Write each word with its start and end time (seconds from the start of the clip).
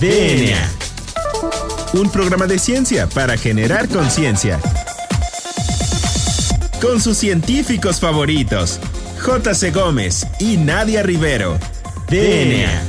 DNA. 0.00 0.70
Un 1.94 2.10
programa 2.10 2.46
de 2.46 2.58
ciencia 2.58 3.06
para 3.06 3.38
generar 3.38 3.88
conciencia. 3.88 4.60
Con 6.82 7.00
sus 7.00 7.16
científicos 7.16 7.98
favoritos, 7.98 8.78
J.C. 9.20 9.70
Gómez 9.70 10.26
y 10.38 10.58
Nadia 10.58 11.02
Rivero. 11.02 11.58
DNA. 12.10 12.82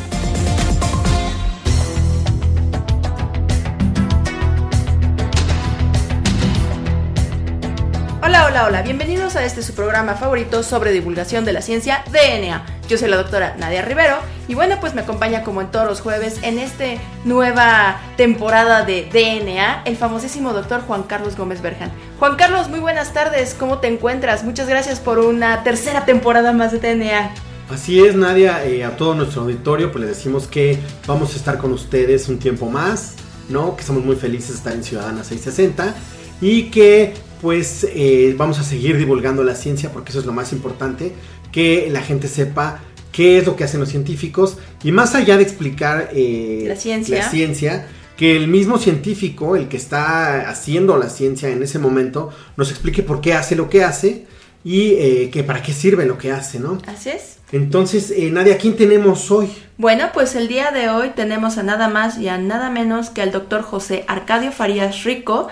Hola, 8.21 8.48
hola, 8.48 8.66
hola, 8.66 8.82
bienvenidos 8.82 9.38
a 9.38 9.46
este 9.46 9.64
su 9.64 9.74
programa 9.74 10.16
favorito 10.16 10.62
sobre 10.62 10.92
divulgación 10.92 11.46
de 11.46 11.54
la 11.54 11.62
ciencia 11.62 12.04
DNA. 12.12 12.77
Yo 12.88 12.98
soy 12.98 13.10
la 13.10 13.18
doctora 13.18 13.56
Nadia 13.60 13.82
Rivero 13.82 14.16
y 14.48 14.56
bueno, 14.56 14.78
pues 14.80 14.96
me 14.96 15.02
acompaña 15.02 15.44
como 15.44 15.60
en 15.60 15.72
todos 15.72 15.86
los 15.86 16.00
jueves 16.00 16.40
en 16.44 16.58
esta 16.58 16.86
nueva 17.26 18.00
temporada 18.16 18.86
de 18.86 19.09
DNA 19.12 19.82
el 19.84 19.98
famosísimo 19.98 20.54
doctor 20.54 20.82
Juan 20.88 21.04
Carlos 21.04 21.36
Gómez 21.36 21.62
Berjan. 21.62 21.92
Juan 22.18 22.38
Carlos, 22.38 22.70
muy 22.70 22.80
buenas 22.80 23.12
tardes, 23.12 23.54
¿cómo 23.54 23.80
te 23.80 23.88
encuentras? 23.88 24.45
Muchas 24.45 24.70
gracias 24.70 25.02
por 25.02 25.20
una 25.20 25.64
tercera 25.64 26.05
temporada 26.05 26.54
más 26.54 26.72
de 26.72 26.80
DNA. 26.80 27.31
Así 27.70 28.00
es, 28.00 28.16
Nadia, 28.16 28.64
eh, 28.64 28.86
a 28.86 28.95
todo 28.95 29.16
nuestro 29.16 29.42
auditorio, 29.42 29.92
pues 29.92 30.06
les 30.06 30.16
decimos 30.16 30.48
que 30.48 30.80
vamos 31.06 31.34
a 31.34 31.36
estar 31.36 31.58
con 31.58 31.73
ustedes 31.73 32.30
un 32.30 32.40
tiempo 32.40 32.70
más, 32.70 33.16
¿no? 33.50 33.76
Que 33.76 33.81
estamos 33.81 34.06
muy 34.06 34.16
felices 34.16 34.52
de 34.52 34.56
estar 34.56 34.73
en 34.73 34.86
Ciudadana 34.86 35.26
660 35.26 35.94
y 36.40 36.70
que 36.70 37.16
pues 37.41 37.88
eh, 37.94 38.34
vamos 38.38 38.59
a 38.59 38.64
seguir 38.64 38.98
divulgando 38.98 39.44
la 39.44 39.55
ciencia 39.55 39.91
porque 39.91 40.12
eso 40.12 40.20
es 40.20 40.26
lo 40.26 40.34
más 40.34 40.54
importante, 40.54 41.14
que 41.52 41.90
la 41.91 42.02
gente 42.02 42.28
sepa 42.28 42.82
qué 43.12 43.40
es 43.40 43.45
lo 43.45 43.55
que 43.55 43.64
hacen 43.64 43.80
los 43.80 43.90
científicos 43.90 44.58
y 44.84 44.91
más 44.91 45.16
allá 45.16 45.38
de 45.38 45.44
explicar 45.44 46.12
eh, 46.14 46.66
La 46.68 46.76
ciencia. 46.76 47.20
la 47.20 47.30
ciencia, 47.30 47.88
que 48.16 48.36
el 48.36 48.48
mismo 48.48 48.78
científico, 48.78 49.56
el 49.56 49.67
que 49.67 49.78
está 49.78 50.50
haciendo 50.50 50.98
la 50.98 51.09
ciencia 51.09 51.50
en 51.50 51.64
ese 51.64 51.80
momento, 51.80 52.30
nos 52.58 52.72
explique 52.72 53.03
por 53.03 53.22
qué 53.22 53.34
hace 53.34 53.56
lo 53.56 53.70
que 53.70 53.83
hace 53.83 54.26
y 54.64 54.92
eh, 54.94 55.30
que 55.31 55.44
para 55.44 55.61
qué 55.61 55.72
sirve 55.72 56.06
lo 56.06 56.17
que 56.17 56.31
hace, 56.31 56.59
¿no? 56.59 56.78
Así 56.88 57.09
es. 57.09 57.38
Entonces, 57.52 58.11
eh, 58.11 58.30
Nadia, 58.30 58.58
¿quién 58.58 58.76
tenemos 58.76 59.31
hoy? 59.31 59.50
Bueno, 59.78 60.09
pues 60.14 60.36
el 60.36 60.50
día 60.50 60.72
de 60.72 60.89
hoy 60.89 61.11
tenemos 61.16 61.58
a 61.58 61.64
nada 61.64 61.88
más 61.88 62.17
y 62.17 62.28
a 62.28 62.38
nada 62.38 62.70
menos 62.70 63.09
que 63.09 63.22
al 63.22 63.31
doctor 63.31 63.61
José 63.61 64.04
Arcadio 64.08 64.52
Farías 64.52 65.06
Rico, 65.06 65.48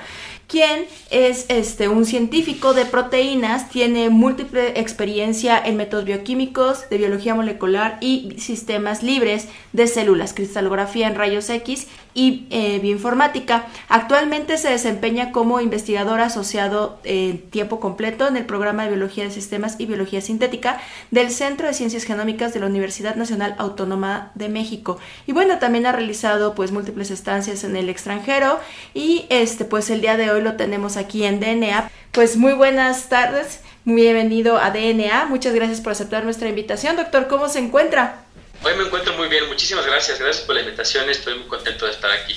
quien 0.47 0.85
es 1.09 1.45
este, 1.49 1.87
un 1.87 2.05
científico 2.05 2.73
de 2.73 2.85
proteínas, 2.85 3.69
tiene 3.69 4.09
múltiple 4.09 4.79
experiencia 4.79 5.61
en 5.63 5.77
métodos 5.77 6.05
bioquímicos, 6.05 6.89
de 6.89 6.97
biología 6.97 7.35
molecular 7.35 7.97
y 8.01 8.35
sistemas 8.37 9.03
libres 9.03 9.47
de 9.73 9.87
células, 9.87 10.33
cristalografía 10.33 11.07
en 11.07 11.15
rayos 11.15 11.49
X 11.49 11.87
y 12.15 12.47
eh, 12.49 12.79
bioinformática. 12.79 13.67
Actualmente 13.89 14.57
se 14.57 14.69
desempeña 14.69 15.31
como 15.31 15.59
investigador 15.59 16.21
asociado 16.21 16.97
en 17.03 17.41
tiempo 17.51 17.79
completo 17.79 18.27
en 18.27 18.37
el 18.37 18.45
programa 18.45 18.83
de 18.83 18.89
biología 18.89 19.25
de 19.25 19.31
sistemas 19.31 19.75
y 19.77 19.85
biología 19.85 20.21
sintética 20.21 20.81
del 21.11 21.29
Centro 21.29 21.67
de 21.67 21.73
Ciencias 21.73 22.05
Genómicas 22.05 22.53
de 22.53 22.61
la 22.61 22.67
Universidad 22.67 23.15
Nacional 23.15 23.55
Autónoma 23.59 24.31
de 24.33 24.49
México. 24.49 24.97
Y 25.27 25.33
bueno, 25.33 25.59
también 25.59 25.85
ha 25.85 25.91
realizado 25.91 26.55
pues 26.55 26.71
múltiples 26.71 27.11
estancias 27.11 27.63
en 27.65 27.75
el 27.75 27.89
extranjero 27.89 28.59
y 28.93 29.25
este 29.29 29.65
pues 29.65 29.89
el 29.89 30.01
día 30.01 30.17
de 30.17 30.31
hoy 30.31 30.41
lo 30.41 30.55
tenemos 30.55 30.95
aquí 30.97 31.25
en 31.25 31.41
DNA. 31.41 31.91
Pues 32.13 32.37
muy 32.37 32.53
buenas 32.53 33.09
tardes, 33.09 33.59
muy 33.83 34.03
bienvenido 34.03 34.57
a 34.57 34.71
DNA. 34.71 35.25
Muchas 35.25 35.53
gracias 35.53 35.81
por 35.81 35.91
aceptar 35.91 36.23
nuestra 36.23 36.47
invitación. 36.47 36.95
Doctor, 36.95 37.27
¿cómo 37.27 37.49
se 37.49 37.59
encuentra? 37.59 38.24
Hoy 38.63 38.73
me 38.77 38.83
encuentro 38.83 39.13
muy 39.13 39.27
bien, 39.27 39.47
muchísimas 39.47 39.85
gracias, 39.85 40.19
gracias 40.19 40.45
por 40.45 40.55
la 40.55 40.61
invitación, 40.61 41.09
estoy 41.09 41.37
muy 41.37 41.47
contento 41.47 41.85
de 41.85 41.91
estar 41.91 42.11
aquí. 42.11 42.35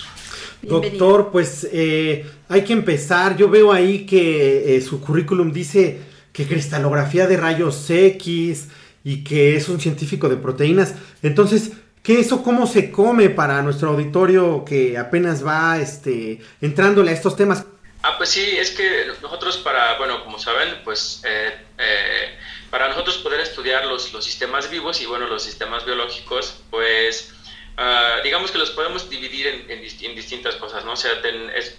Bienvenido. 0.62 1.06
Doctor, 1.06 1.30
pues 1.30 1.68
eh, 1.72 2.26
hay 2.48 2.64
que 2.64 2.72
empezar. 2.72 3.36
Yo 3.36 3.48
veo 3.48 3.72
ahí 3.72 4.04
que 4.04 4.76
eh, 4.76 4.80
su 4.80 5.00
currículum 5.00 5.52
dice 5.52 6.00
que 6.32 6.46
cristalografía 6.46 7.26
de 7.26 7.36
rayos 7.36 7.88
X 7.88 8.68
y 9.04 9.24
que 9.24 9.56
es 9.56 9.68
un 9.68 9.80
científico 9.80 10.28
de 10.28 10.36
proteínas. 10.36 10.94
Entonces, 11.22 11.72
¿qué 12.02 12.20
eso 12.20 12.42
cómo 12.42 12.66
se 12.66 12.90
come 12.90 13.30
para 13.30 13.62
nuestro 13.62 13.90
auditorio 13.90 14.64
que 14.64 14.98
apenas 14.98 15.46
va 15.46 15.78
este, 15.78 16.40
entrándole 16.60 17.12
a 17.12 17.14
estos 17.14 17.36
temas? 17.36 17.64
Ah, 18.02 18.14
pues 18.16 18.30
sí, 18.30 18.56
es 18.58 18.70
que 18.70 19.06
nosotros 19.20 19.58
para, 19.58 19.98
bueno, 19.98 20.24
como 20.24 20.38
saben, 20.38 20.68
pues 20.84 21.22
eh, 21.24 21.52
eh, 21.78 22.38
para 22.70 22.88
nosotros 22.88 23.18
poder 23.18 23.40
estudiar 23.40 23.86
los, 23.86 24.12
los 24.12 24.24
sistemas 24.24 24.70
vivos 24.70 25.00
y 25.00 25.06
bueno, 25.06 25.26
los 25.26 25.42
sistemas 25.42 25.84
biológicos, 25.84 26.62
pues 26.70 27.32
ah, 27.76 28.18
digamos 28.22 28.50
que 28.50 28.58
los 28.58 28.70
podemos 28.70 29.08
dividir 29.08 29.46
en, 29.46 29.70
en 29.70 29.82
dist- 29.82 30.02
en 30.04 30.14
distintas 30.14 30.56
cosas, 30.56 30.84
¿no? 30.84 30.92
O 30.92 30.96
sea, 30.96 31.12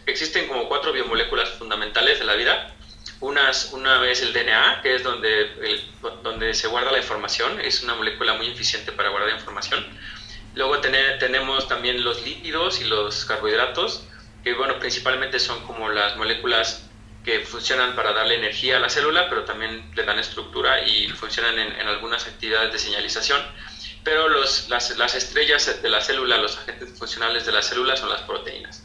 existen 0.06 0.48
como 0.48 0.68
cuatro 0.68 0.92
biomoléculas 0.92 1.50
fundamentales 1.50 2.20
de 2.20 2.26
la 2.26 2.36
vida. 2.36 2.76
Unas, 3.22 3.74
una 3.74 4.10
es 4.10 4.22
el 4.22 4.32
DNA, 4.34 4.80
que 4.82 4.96
es 4.96 5.04
donde, 5.04 5.50
donde 6.24 6.54
se 6.54 6.68
guarda 6.68 6.92
la 6.92 7.00
información, 7.00 7.60
es 7.60 7.84
una 7.84 7.96
molécula 7.96 8.34
muy 8.34 8.48
eficiente 8.48 8.92
para 8.94 9.10
guardar 9.10 9.30
información. 9.32 9.86
Luego 10.56 10.80
tene- 10.80 11.18
tenemos 11.20 11.68
también 11.68 12.04
los 12.04 12.24
lípidos 12.24 12.82
y 12.82 12.86
los 12.86 13.26
carbohidratos, 13.26 14.06
que 14.44 14.54
bueno, 14.54 14.80
principalmente 14.80 15.38
son 15.40 15.62
como 15.66 15.90
las 15.90 16.16
moléculas 16.16 16.89
que 17.30 17.42
funcionan 17.42 17.96
para 17.96 18.12
darle 18.14 18.36
energía 18.36 18.78
a 18.78 18.80
la 18.80 18.90
célula, 18.90 19.30
pero 19.30 19.44
también 19.46 19.92
le 19.96 20.04
dan 20.04 20.18
estructura 20.18 20.82
y 20.82 21.10
funcionan 21.10 21.60
en, 21.60 21.80
en 21.80 21.88
algunas 21.88 22.26
actividades 22.26 22.74
de 22.74 22.80
señalización. 22.80 23.40
Pero 24.04 24.30
los, 24.30 24.68
las, 24.70 24.98
las 24.98 25.14
estrellas 25.14 25.80
de 25.84 25.90
la 25.90 26.02
célula, 26.02 26.38
los 26.38 26.58
agentes 26.58 26.98
funcionales 26.98 27.46
de 27.46 27.52
la 27.52 27.62
célula 27.62 27.96
son 27.96 28.10
las 28.10 28.22
proteínas. 28.22 28.84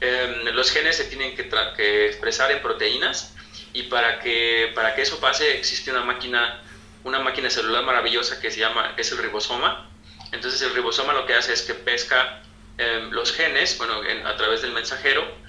Eh, 0.00 0.50
los 0.54 0.70
genes 0.70 0.96
se 0.96 1.04
tienen 1.06 1.34
que, 1.34 1.48
que 1.76 2.06
expresar 2.06 2.52
en 2.52 2.62
proteínas 2.62 3.34
y 3.72 3.84
para 3.84 4.20
que, 4.20 4.70
para 4.76 4.94
que 4.94 5.02
eso 5.02 5.18
pase 5.18 5.56
existe 5.58 5.90
una 5.90 6.02
máquina, 6.04 6.62
una 7.02 7.18
máquina 7.18 7.50
celular 7.50 7.82
maravillosa 7.84 8.40
que 8.40 8.50
se 8.52 8.60
llama, 8.60 8.94
es 8.96 9.10
el 9.10 9.18
ribosoma. 9.18 9.90
Entonces 10.30 10.62
el 10.62 10.72
ribosoma 10.72 11.12
lo 11.14 11.26
que 11.26 11.34
hace 11.34 11.52
es 11.52 11.62
que 11.62 11.74
pesca 11.74 12.42
eh, 12.78 13.08
los 13.10 13.32
genes, 13.32 13.76
bueno, 13.78 14.04
en- 14.04 14.24
a 14.24 14.36
través 14.36 14.62
del 14.62 14.70
mensajero 14.72 15.41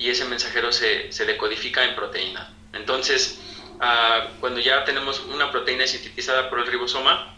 y 0.00 0.08
ese 0.08 0.24
mensajero 0.24 0.72
se, 0.72 1.12
se 1.12 1.26
decodifica 1.26 1.84
en 1.84 1.94
proteína. 1.94 2.48
Entonces, 2.72 3.38
ah, 3.80 4.28
cuando 4.40 4.58
ya 4.58 4.82
tenemos 4.84 5.20
una 5.20 5.50
proteína 5.50 5.86
sintetizada 5.86 6.48
por 6.48 6.58
el 6.58 6.66
ribosoma, 6.66 7.36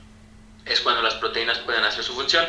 es 0.64 0.80
cuando 0.80 1.02
las 1.02 1.14
proteínas 1.16 1.58
pueden 1.58 1.84
hacer 1.84 2.04
su 2.04 2.14
función. 2.14 2.46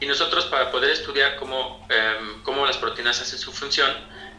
Y 0.00 0.06
nosotros 0.06 0.46
para 0.46 0.72
poder 0.72 0.90
estudiar 0.90 1.36
cómo, 1.36 1.86
em, 1.88 2.42
cómo 2.42 2.66
las 2.66 2.76
proteínas 2.78 3.20
hacen 3.20 3.38
su 3.38 3.52
función, 3.52 3.90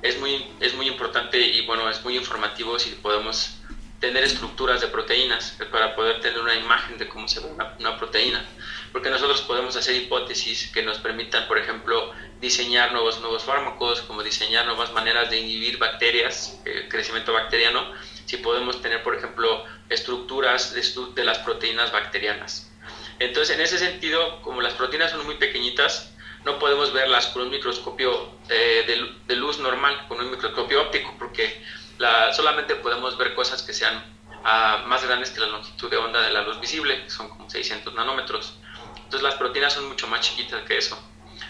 es 0.02 0.20
muy, 0.20 0.46
es 0.59 0.74
muy 0.74 0.88
importante 0.88 1.40
y 1.40 1.66
bueno, 1.66 1.90
es 1.90 2.03
muy 2.03 2.18
informativo 2.18 2.78
si 2.78 2.92
podemos 2.92 3.56
tener 4.05 4.23
estructuras 4.23 4.81
de 4.81 4.88
proteínas 4.88 5.59
eh, 5.59 5.66
para 5.66 5.95
poder 5.95 6.21
tener 6.21 6.39
una 6.39 6.53
imagen 6.55 6.97
de 6.97 7.07
cómo 7.07 7.27
se 7.27 7.39
ve 7.39 7.47
una, 7.47 7.75
una 7.79 7.97
proteína. 7.97 8.45
Porque 8.91 9.09
nosotros 9.09 9.41
podemos 9.41 9.75
hacer 9.75 9.95
hipótesis 9.95 10.69
que 10.71 10.83
nos 10.83 10.99
permitan, 10.99 11.47
por 11.47 11.57
ejemplo, 11.57 12.13
diseñar 12.39 12.91
nuevos, 12.91 13.19
nuevos 13.19 13.43
fármacos, 13.43 14.01
como 14.01 14.21
diseñar 14.21 14.67
nuevas 14.67 14.93
maneras 14.93 15.29
de 15.31 15.39
inhibir 15.39 15.79
bacterias, 15.79 16.61
eh, 16.66 16.88
crecimiento 16.89 17.33
bacteriano, 17.33 17.91
si 18.25 18.38
podemos 18.38 18.79
tener, 18.81 19.01
por 19.01 19.16
ejemplo, 19.16 19.66
estructuras 19.89 20.73
de, 20.73 20.83
de 21.16 21.23
las 21.23 21.39
proteínas 21.39 21.91
bacterianas. 21.91 22.72
Entonces, 23.17 23.55
en 23.55 23.61
ese 23.61 23.79
sentido, 23.79 24.41
como 24.43 24.61
las 24.61 24.73
proteínas 24.73 25.11
son 25.11 25.25
muy 25.25 25.35
pequeñitas, 25.35 26.11
no 26.43 26.59
podemos 26.59 26.93
verlas 26.93 27.27
con 27.27 27.41
un 27.41 27.49
microscopio 27.49 28.31
eh, 28.49 28.83
de, 28.85 29.16
de 29.25 29.35
luz 29.35 29.57
normal, 29.57 30.05
con 30.07 30.19
un 30.19 30.29
microscopio 30.29 30.79
óptico, 30.83 31.16
porque 31.17 31.65
la- 31.97 32.33
solamente 32.33 32.75
podemos 32.75 33.17
ver 33.17 33.33
cosas 33.35 33.61
que 33.63 33.73
sean 33.73 34.03
ah, 34.44 34.83
más 34.88 35.03
grandes 35.03 35.31
que 35.31 35.39
la 35.39 35.47
longitud 35.47 35.89
de 35.89 35.97
onda 35.97 36.22
de 36.22 36.31
la 36.31 36.41
luz 36.44 36.59
visible, 36.59 37.03
que 37.03 37.09
son 37.09 37.29
como 37.29 37.50
600 37.50 37.94
nanómetros. 37.94 38.57
Entonces, 38.97 39.22
las 39.23 39.35
proteínas 39.35 39.73
son 39.73 39.88
mucho 39.88 40.07
más 40.07 40.22
chiquitas 40.22 40.61
que 40.63 40.78
eso. 40.78 40.97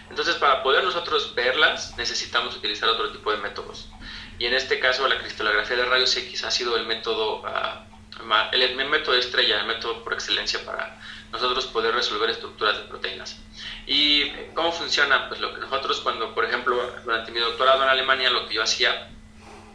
Entonces, 0.09 0.35
para 0.35 0.61
poder 0.63 0.83
nosotros 0.83 1.33
verlas, 1.35 1.95
necesitamos 1.97 2.55
utilizar 2.55 2.87
otro 2.89 3.11
tipo 3.11 3.31
de 3.31 3.37
métodos. 3.37 3.89
Y 4.39 4.45
en 4.45 4.53
este 4.53 4.79
caso, 4.79 5.07
la 5.07 5.17
cristalografía 5.19 5.77
de 5.77 5.85
rayos 5.85 6.15
X 6.15 6.43
ha 6.43 6.51
sido 6.51 6.75
el 6.77 6.85
método, 6.85 7.43
el, 8.51 8.61
el 8.61 8.75
método 8.89 9.15
estrella, 9.15 9.59
el 9.61 9.67
método 9.67 10.03
por 10.03 10.13
excelencia 10.13 10.63
para 10.65 10.99
nosotros 11.31 11.65
poder 11.67 11.93
resolver 11.95 12.29
estructuras 12.29 12.77
de 12.77 12.83
proteínas. 12.83 13.37
¿Y 13.87 14.29
cómo 14.53 14.71
funciona? 14.71 15.27
Pues 15.27 15.39
lo 15.41 15.53
que 15.53 15.59
nosotros 15.61 15.99
cuando, 16.01 16.33
por 16.33 16.45
ejemplo, 16.45 16.75
durante 17.03 17.31
mi 17.31 17.39
doctorado 17.39 17.83
en 17.83 17.89
Alemania, 17.89 18.29
lo 18.29 18.47
que 18.47 18.55
yo 18.55 18.63
hacía 18.63 19.09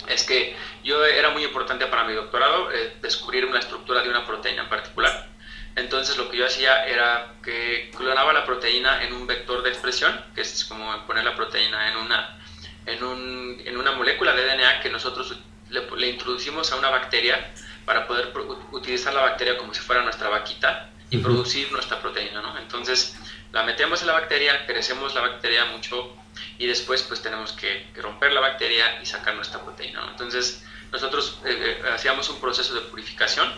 es 0.08 0.24
que 0.24 0.56
yo 0.84 1.04
era 1.04 1.30
muy 1.30 1.44
importante 1.44 1.86
para 1.86 2.04
mi 2.04 2.14
doctorado 2.14 2.70
eh, 2.72 2.96
descubrir 3.00 3.44
una 3.44 3.58
estructura 3.58 4.02
de 4.02 4.10
una 4.10 4.26
proteína 4.26 4.62
en 4.62 4.68
particular. 4.68 5.28
Entonces 5.76 6.16
lo 6.16 6.30
que 6.30 6.36
yo 6.36 6.46
hacía 6.46 6.84
era 6.86 7.34
que 7.42 7.90
clonaba 7.96 8.32
la 8.32 8.44
proteína 8.44 9.04
en 9.04 9.12
un 9.12 9.26
vector 9.26 9.62
de 9.62 9.70
expresión, 9.70 10.24
que 10.34 10.40
es 10.40 10.64
como 10.64 11.06
poner 11.06 11.24
la 11.24 11.36
proteína 11.36 11.90
en 11.90 11.96
una, 11.96 12.38
en 12.86 13.04
un, 13.04 13.62
en 13.64 13.76
una 13.76 13.92
molécula 13.92 14.34
de 14.34 14.44
DNA 14.44 14.80
que 14.80 14.90
nosotros 14.90 15.38
le, 15.68 15.88
le 15.96 16.08
introducimos 16.08 16.72
a 16.72 16.76
una 16.76 16.90
bacteria 16.90 17.52
para 17.84 18.06
poder 18.06 18.32
utilizar 18.72 19.14
la 19.14 19.22
bacteria 19.22 19.56
como 19.56 19.72
si 19.72 19.80
fuera 19.80 20.02
nuestra 20.02 20.28
vaquita 20.28 20.90
y 21.08 21.18
producir 21.18 21.70
nuestra 21.72 22.00
proteína, 22.00 22.40
¿no? 22.40 22.56
Entonces, 22.58 23.16
la 23.52 23.64
metemos 23.64 24.00
en 24.00 24.08
la 24.08 24.12
bacteria, 24.12 24.64
crecemos 24.66 25.14
la 25.14 25.22
bacteria 25.22 25.64
mucho 25.66 26.16
y 26.58 26.66
después 26.66 27.02
pues 27.02 27.22
tenemos 27.22 27.52
que, 27.52 27.86
romper 27.96 28.32
la 28.32 28.40
bacteria 28.40 29.00
y 29.02 29.06
sacar 29.06 29.34
nuestra 29.34 29.60
proteína, 29.60 30.00
¿no? 30.00 30.10
Entonces, 30.10 30.64
nosotros 30.92 31.38
eh, 31.44 31.78
eh, 31.82 31.88
hacíamos 31.92 32.28
un 32.30 32.40
proceso 32.40 32.74
de 32.74 32.80
purificación 32.82 33.48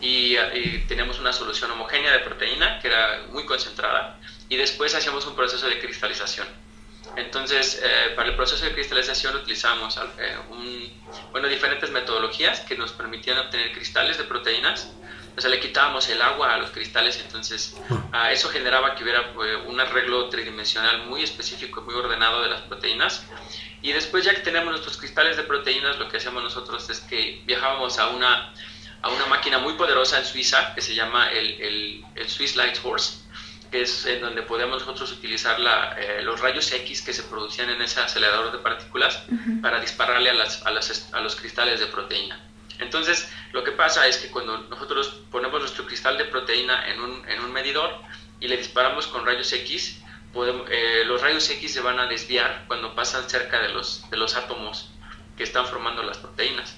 y, 0.00 0.36
y, 0.36 0.84
teníamos 0.88 1.18
una 1.18 1.32
solución 1.32 1.70
homogénea 1.70 2.12
de 2.12 2.18
proteína 2.20 2.78
que 2.80 2.88
era 2.88 3.26
muy 3.30 3.46
concentrada 3.46 4.18
y 4.48 4.56
después 4.56 4.94
hacíamos 4.94 5.26
un 5.26 5.34
proceso 5.34 5.66
de 5.68 5.78
cristalización. 5.78 6.46
Entonces, 7.16 7.80
eh, 7.82 8.12
para 8.14 8.28
el 8.28 8.36
proceso 8.36 8.64
de 8.64 8.72
cristalización 8.72 9.36
utilizamos 9.36 9.98
bueno, 11.30 11.48
diferentes 11.48 11.90
metodologías 11.90 12.60
que 12.60 12.76
nos 12.76 12.92
permitían 12.92 13.38
obtener 13.38 13.72
cristales 13.72 14.18
de 14.18 14.24
proteínas 14.24 14.90
o 15.36 15.40
sea, 15.40 15.50
le 15.50 15.60
quitábamos 15.60 16.08
el 16.08 16.22
agua 16.22 16.54
a 16.54 16.56
los 16.56 16.70
cristales, 16.70 17.20
entonces 17.22 17.76
uh, 17.90 18.16
eso 18.30 18.48
generaba 18.48 18.94
que 18.94 19.02
hubiera 19.02 19.20
eh, 19.20 19.56
un 19.66 19.78
arreglo 19.78 20.30
tridimensional 20.30 21.06
muy 21.06 21.22
específico, 21.22 21.82
muy 21.82 21.94
ordenado 21.94 22.42
de 22.42 22.48
las 22.48 22.62
proteínas. 22.62 23.26
Y 23.82 23.92
después, 23.92 24.24
ya 24.24 24.34
que 24.34 24.40
tenemos 24.40 24.70
nuestros 24.70 24.96
cristales 24.96 25.36
de 25.36 25.42
proteínas, 25.42 25.98
lo 25.98 26.08
que 26.08 26.16
hacíamos 26.16 26.42
nosotros 26.42 26.88
es 26.88 27.00
que 27.00 27.42
viajábamos 27.44 27.98
a 27.98 28.08
una, 28.08 28.54
a 29.02 29.10
una 29.10 29.26
máquina 29.26 29.58
muy 29.58 29.74
poderosa 29.74 30.18
en 30.18 30.24
Suiza 30.24 30.74
que 30.74 30.80
se 30.80 30.94
llama 30.94 31.30
el, 31.30 32.02
el, 32.14 32.28
Swiss 32.28 32.56
Light 32.56 32.78
Horse, 32.82 33.18
que 33.70 33.82
es 33.82 34.06
en 34.06 34.22
donde 34.22 34.40
podemos 34.40 34.80
nosotros 34.80 35.12
utilizar 35.12 35.60
la, 35.60 35.94
eh, 36.00 36.22
los 36.22 36.40
rayos 36.40 36.72
X 36.72 37.02
que 37.02 37.12
se 37.12 37.22
producían 37.24 37.68
en 37.68 37.82
ese 37.82 38.00
acelerador 38.00 38.52
de 38.52 38.58
partículas 38.58 39.22
para 39.60 39.80
dispararle 39.80 40.30
a, 40.30 40.34
las, 40.34 40.64
a, 40.64 40.70
las, 40.70 41.12
a 41.12 41.20
los 41.20 41.36
cristales 41.36 41.78
de 41.78 41.86
proteína. 41.86 42.40
Entonces, 42.78 43.30
lo 43.52 43.64
que 43.64 43.72
pasa 43.72 44.06
es 44.06 44.18
que 44.18 44.30
cuando 44.30 44.58
nosotros 44.58 45.22
ponemos 45.30 45.60
nuestro 45.60 45.86
cristal 45.86 46.18
de 46.18 46.26
proteína 46.26 46.88
en 46.88 47.00
un, 47.00 47.28
en 47.28 47.40
un 47.40 47.52
medidor 47.52 48.00
y 48.40 48.48
le 48.48 48.56
disparamos 48.56 49.06
con 49.06 49.24
rayos 49.24 49.52
X, 49.52 50.02
podemos, 50.32 50.68
eh, 50.70 51.04
los 51.06 51.22
rayos 51.22 51.48
X 51.48 51.72
se 51.72 51.80
van 51.80 51.98
a 51.98 52.06
desviar 52.06 52.64
cuando 52.66 52.94
pasan 52.94 53.28
cerca 53.28 53.60
de 53.60 53.70
los, 53.70 54.08
de 54.10 54.16
los 54.16 54.36
átomos 54.36 54.90
que 55.36 55.44
están 55.44 55.66
formando 55.66 56.02
las 56.02 56.18
proteínas. 56.18 56.76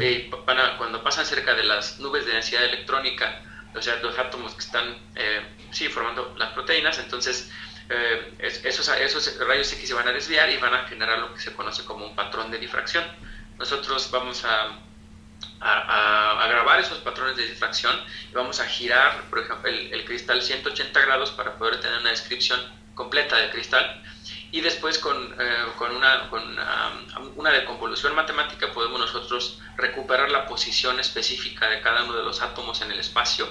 Eh, 0.00 0.30
cuando 0.76 1.02
pasan 1.02 1.24
cerca 1.24 1.54
de 1.54 1.64
las 1.64 1.98
nubes 1.98 2.26
de 2.26 2.32
densidad 2.32 2.62
electrónica, 2.64 3.42
o 3.74 3.80
sea, 3.80 3.96
los 4.02 4.18
átomos 4.18 4.52
que 4.52 4.60
están 4.60 4.98
eh, 5.14 5.40
sí, 5.70 5.88
formando 5.88 6.34
las 6.36 6.52
proteínas, 6.52 6.98
entonces 6.98 7.50
esos, 8.38 8.88
esos 8.88 9.38
rayos 9.46 9.72
X 9.72 9.88
se 9.88 9.94
van 9.94 10.08
a 10.08 10.12
desviar 10.12 10.48
y 10.50 10.56
van 10.58 10.72
a 10.72 10.86
generar 10.88 11.18
lo 11.18 11.34
que 11.34 11.40
se 11.40 11.52
conoce 11.52 11.84
como 11.84 12.06
un 12.06 12.14
patrón 12.14 12.50
de 12.50 12.58
difracción. 12.58 13.04
Nosotros 13.58 14.10
vamos 14.10 14.44
a 14.44 14.78
a, 15.62 16.46
grabar 16.48 16.80
esos 16.80 16.98
patrones 16.98 17.36
de 17.36 17.46
difracción 17.46 17.94
y 18.30 18.34
vamos 18.34 18.60
a 18.60 18.66
girar, 18.66 19.28
por 19.30 19.38
ejemplo, 19.38 19.70
el, 19.70 20.04
cristal 20.04 20.42
180 20.42 21.00
grados 21.00 21.30
para 21.30 21.56
poder 21.56 21.80
tener 21.80 21.98
una 22.00 22.10
descripción 22.10 22.60
completa 22.94 23.36
del 23.36 23.50
cristal. 23.50 24.02
Y 24.50 24.60
después 24.60 24.98
con, 24.98 25.34
eh, 25.40 25.56
con, 25.78 25.96
una, 25.96 26.28
con 26.28 26.42
um, 26.42 27.32
una 27.36 27.50
deconvolución 27.50 28.14
matemática 28.14 28.70
podemos 28.72 29.00
nosotros 29.00 29.60
recuperar 29.76 30.30
la 30.30 30.46
posición 30.46 31.00
específica 31.00 31.70
de 31.70 31.80
cada 31.80 32.04
uno 32.04 32.14
de 32.14 32.22
los 32.22 32.42
átomos 32.42 32.82
en 32.82 32.90
el 32.92 32.98
espacio 32.98 33.48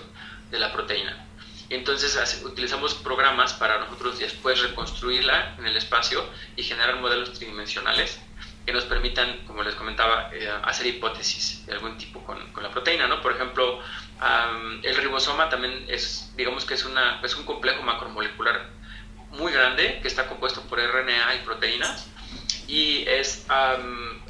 de 0.52 0.60
la 0.60 0.72
proteína. 0.72 1.26
Entonces 1.70 2.44
utilizamos 2.44 2.94
programas 2.96 3.54
para 3.54 3.80
nosotros 3.80 4.20
después 4.20 4.60
reconstruirla 4.60 5.56
en 5.58 5.66
el 5.66 5.78
espacio 5.78 6.24
y 6.56 6.64
generar 6.64 6.98
modelos 6.98 7.34
tridimensionales 7.34 8.20
que 8.66 8.74
nos 8.74 8.86
permitan, 8.86 9.46
como 9.48 9.64
les 9.64 9.76
comentaba, 9.76 10.30
eh, 10.34 10.50
hacer 10.64 10.88
hipótesis 10.88 11.66
de 11.66 11.74
algún 11.74 11.98
tipo 11.98 12.24
con, 12.24 12.52
con, 12.54 12.64
la 12.64 12.70
proteína, 12.70 13.08
¿no? 13.08 13.22
Por 13.22 13.34
ejemplo, 13.34 13.80
el 14.84 14.96
ribosoma 14.98 15.50
también 15.50 15.86
es, 15.88 16.32
digamos 16.36 16.66
que 16.66 16.76
es, 16.76 16.86
una, 16.86 17.20
es 17.24 17.36
un 17.36 17.44
complejo 17.46 17.82
macromolecular 17.82 18.70
muy 19.32 19.52
grande 19.52 20.00
que 20.02 20.08
está 20.08 20.28
compuesto 20.28 20.62
por 20.64 20.80
RNA 20.80 21.36
y 21.36 21.46
proteínas 21.46 22.08
y 22.68 23.04
es, 23.08 23.46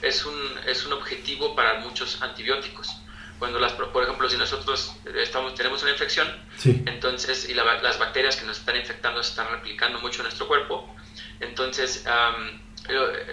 es, 0.02 0.26
un, 0.26 0.60
es 0.66 0.86
un 0.86 0.94
objetivo 0.94 1.56
para 1.56 1.80
muchos 1.80 2.22
antibióticos. 2.22 2.98
Cuando 3.38 3.60
las, 3.60 3.74
por 3.74 4.04
ejemplo, 4.04 4.30
si 4.30 4.38
nosotros 4.38 4.96
estamos, 5.16 5.56
tenemos 5.56 5.82
una 5.82 5.92
infección, 5.92 6.28
entonces, 6.64 7.50
y 7.50 7.56
las 7.56 7.98
bacterias 7.98 8.36
que 8.36 8.46
nos 8.46 8.60
están 8.60 8.76
infectando 8.76 9.22
se 9.24 9.32
están 9.32 9.50
replicando 9.50 10.00
mucho 10.00 10.22
en 10.22 10.26
nuestro 10.26 10.48
cuerpo, 10.48 10.96
entonces 11.40 12.06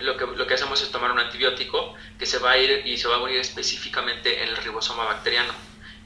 lo, 0.00 0.16
que, 0.16 0.26
lo 0.26 0.46
que 0.46 0.54
es 0.82 0.90
tomar 0.90 1.10
un 1.10 1.18
antibiótico 1.18 1.94
que 2.18 2.26
se 2.26 2.38
va 2.38 2.52
a 2.52 2.58
ir 2.58 2.86
y 2.86 2.96
se 2.96 3.08
va 3.08 3.16
a 3.16 3.22
unir 3.22 3.38
específicamente 3.38 4.42
en 4.42 4.48
el 4.48 4.56
ribosoma 4.56 5.04
bacteriano 5.04 5.52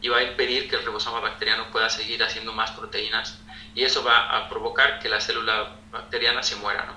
y 0.01 0.09
va 0.09 0.19
a 0.19 0.23
impedir 0.23 0.69
que 0.69 0.77
el 0.77 0.85
ribosoma 0.85 1.21
bacteriano 1.21 1.71
pueda 1.71 1.89
seguir 1.89 2.23
haciendo 2.23 2.53
más 2.53 2.73
proteínas 2.73 3.39
y 3.75 3.85
eso 3.85 4.03
va 4.03 4.37
a 4.37 4.49
provocar 4.49 4.99
que 4.99 5.09
la 5.09 5.21
célula 5.21 5.77
bacteriana 5.91 6.43
se 6.43 6.57
muera. 6.57 6.87
¿no? 6.87 6.95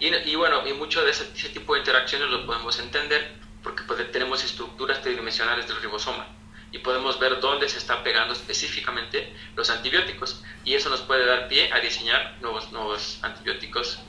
Y, 0.00 0.14
y, 0.14 0.34
bueno, 0.34 0.66
y 0.66 0.72
mucho 0.72 1.04
de 1.04 1.10
ese, 1.10 1.24
tipo 1.50 1.74
de 1.74 1.80
interacciones 1.80 2.28
lo 2.28 2.44
podemos 2.46 2.78
entender 2.78 3.34
porque 3.62 3.82
pues, 3.84 4.10
tenemos 4.10 4.42
estructuras 4.44 5.00
tridimensionales 5.02 5.68
del 5.68 5.80
ribosoma 5.80 6.26
y 6.72 6.78
podemos 6.78 7.18
ver 7.18 7.40
dónde 7.40 7.68
se 7.68 7.78
están 7.78 8.02
pegando 8.02 8.32
específicamente 8.32 9.34
los 9.56 9.70
antibióticos 9.70 10.42
y 10.64 10.74
eso 10.74 10.88
nos 10.88 11.00
puede 11.02 11.26
dar 11.26 11.48
pie 11.48 11.72
a 11.72 11.80
diseñar 11.80 12.36
nuevos, 12.40 12.70
nuevos 12.72 13.18
antibióticos 13.22 14.00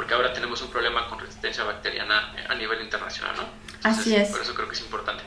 porque 0.00 0.14
ahora 0.14 0.32
tenemos 0.32 0.62
un 0.62 0.70
problema 0.70 1.06
con 1.10 1.18
resistencia 1.18 1.62
bacteriana 1.62 2.32
a 2.48 2.54
nivel 2.54 2.80
internacional, 2.80 3.34
¿no? 3.36 3.42
Así 3.82 4.16
es. 4.16 4.30
Por 4.30 4.40
eso 4.40 4.54
creo 4.54 4.66
que 4.66 4.74
es 4.74 4.80
importante. 4.80 5.22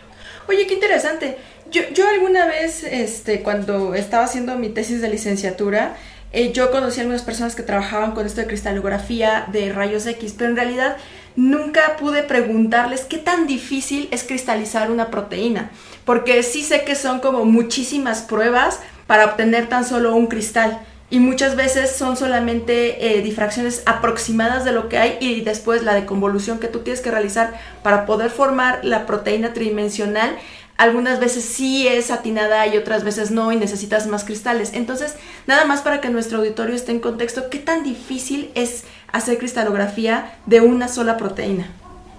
Oye, 0.48 0.66
qué 0.66 0.74
interesante. 0.74 1.38
Yo, 1.70 1.84
yo 1.94 2.10
alguna 2.10 2.48
vez, 2.48 2.84
este, 2.84 3.44
cuando 3.44 3.94
estaba 3.94 4.24
haciendo 4.24 4.56
mi 4.56 4.70
tesis 4.70 5.00
de 5.00 5.10
licenciatura, 5.10 5.96
eh, 6.32 6.54
yo 6.54 6.72
conocí 6.72 7.00
a 7.00 7.02
algunas 7.04 7.22
personas 7.22 7.56
que 7.56 7.62
trabajaban 7.62 8.14
con 8.14 8.26
esto 8.26 8.42
de 8.42 8.48
cristalografía 8.48 9.46
de 9.52 9.72
rayos 9.72 10.08
X, 10.08 10.34
pero 10.36 10.50
en 10.50 10.56
realidad 10.56 10.98
nunca 11.36 11.96
pude 11.98 12.24
preguntarles 12.24 13.02
qué 13.02 13.20
tan 13.20 13.46
difícil 13.46 14.08
es 14.10 14.24
cristalizar 14.24 14.90
una 14.90 15.12
proteína, 15.12 15.70
porque 16.04 16.42
sí 16.42 16.64
sé 16.64 16.84
que 16.84 16.96
son 16.96 17.20
como 17.20 17.46
muchísimas 17.46 18.24
pruebas 18.24 18.80
para 19.06 19.26
obtener 19.26 19.70
tan 19.70 19.86
solo 19.86 20.16
un 20.16 20.26
cristal 20.26 20.82
y 21.14 21.20
muchas 21.20 21.56
veces 21.56 21.96
son 21.96 22.18
solamente 22.18 23.06
eh, 23.06 23.22
difracciones 23.22 23.84
aproximadas 23.86 24.66
de 24.66 24.72
lo 24.72 24.90
que 24.90 24.98
hay 24.98 25.18
y 25.20 25.42
después 25.42 25.84
la 25.84 25.94
deconvolución 25.94 26.58
que 26.58 26.68
tú 26.68 26.80
tienes 26.80 27.02
que 27.02 27.12
realizar 27.12 27.54
para 27.84 28.08
poder 28.08 28.32
formar 28.32 28.84
la 28.84 29.06
proteína 29.06 29.54
tridimensional. 29.54 30.36
Algunas 30.76 31.20
veces 31.20 31.46
sí 31.46 31.88
es 31.88 32.10
atinada 32.10 32.66
y 32.66 32.78
otras 32.78 33.04
veces 33.04 33.30
no 33.30 33.52
y 33.52 33.58
necesitas 33.58 34.08
más 34.08 34.24
cristales. 34.24 34.74
Entonces, 34.74 35.16
nada 35.46 35.66
más 35.66 35.84
para 35.84 36.02
que 36.02 36.10
nuestro 36.10 36.40
auditorio 36.40 36.74
esté 36.74 36.94
en 36.94 37.00
contexto, 37.00 37.48
¿qué 37.52 37.60
tan 37.60 37.84
difícil 37.84 38.50
es 38.56 38.84
hacer 39.12 39.38
cristalografía 39.38 40.40
de 40.48 40.62
una 40.62 40.88
sola 40.88 41.18
proteína? 41.18 41.68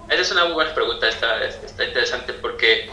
Esa 0.07 0.21
es 0.21 0.31
una 0.31 0.45
muy 0.45 0.53
buena 0.53 0.73
pregunta, 0.73 1.09
está, 1.09 1.43
está 1.43 1.83
interesante 1.83 2.31
porque... 2.31 2.89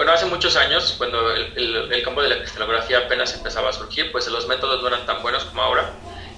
Bueno, 0.00 0.12
hace 0.14 0.24
muchos 0.24 0.56
años, 0.56 0.94
cuando 0.96 1.30
el, 1.30 2.02
campo 2.02 2.22
de 2.22 2.30
la 2.30 2.38
cristalografía 2.38 3.00
apenas 3.00 3.34
empezaba 3.34 3.68
a 3.68 3.72
surgir, 3.74 4.10
pues 4.10 4.26
los 4.28 4.48
métodos 4.48 4.80
no 4.80 4.88
eran 4.88 5.04
tan 5.04 5.20
buenos 5.20 5.44
como 5.44 5.60
ahora. 5.60 5.92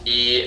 Y, 0.05 0.45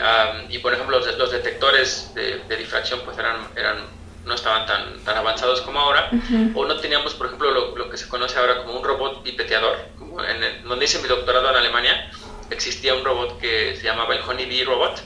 y 0.49 0.57
por 0.57 0.73
ejemplo, 0.73 0.99
los, 0.99 1.31
detectores 1.31 2.13
de, 2.13 2.57
difracción 2.57 2.99
pues 3.05 3.17
eran, 3.17 3.37
eran, 3.55 3.85
no 4.25 4.33
estaban 4.33 4.65
tan, 4.65 4.99
tan 5.05 5.15
avanzados 5.15 5.61
como 5.61 5.79
ahora. 5.79 6.09
O 6.55 6.65
no 6.65 6.75
teníamos, 6.75 7.13
por 7.13 7.27
ejemplo, 7.27 7.51
lo, 7.73 7.89
que 7.89 7.95
se 7.95 8.09
conoce 8.09 8.37
ahora 8.37 8.57
como 8.57 8.77
un 8.77 8.83
robot 8.83 9.23
pipeteador. 9.23 9.77
Como 9.97 10.21
en 10.21 10.67
donde 10.67 10.83
hice 10.83 10.99
mi 10.99 11.07
doctorado 11.07 11.49
en 11.51 11.55
Alemania, 11.55 12.11
existía 12.49 12.95
un 12.95 13.05
robot 13.05 13.39
que 13.39 13.77
se 13.77 13.83
llamaba 13.83 14.13
el 14.13 14.29
Honeybee 14.29 14.65
Robot. 14.65 15.01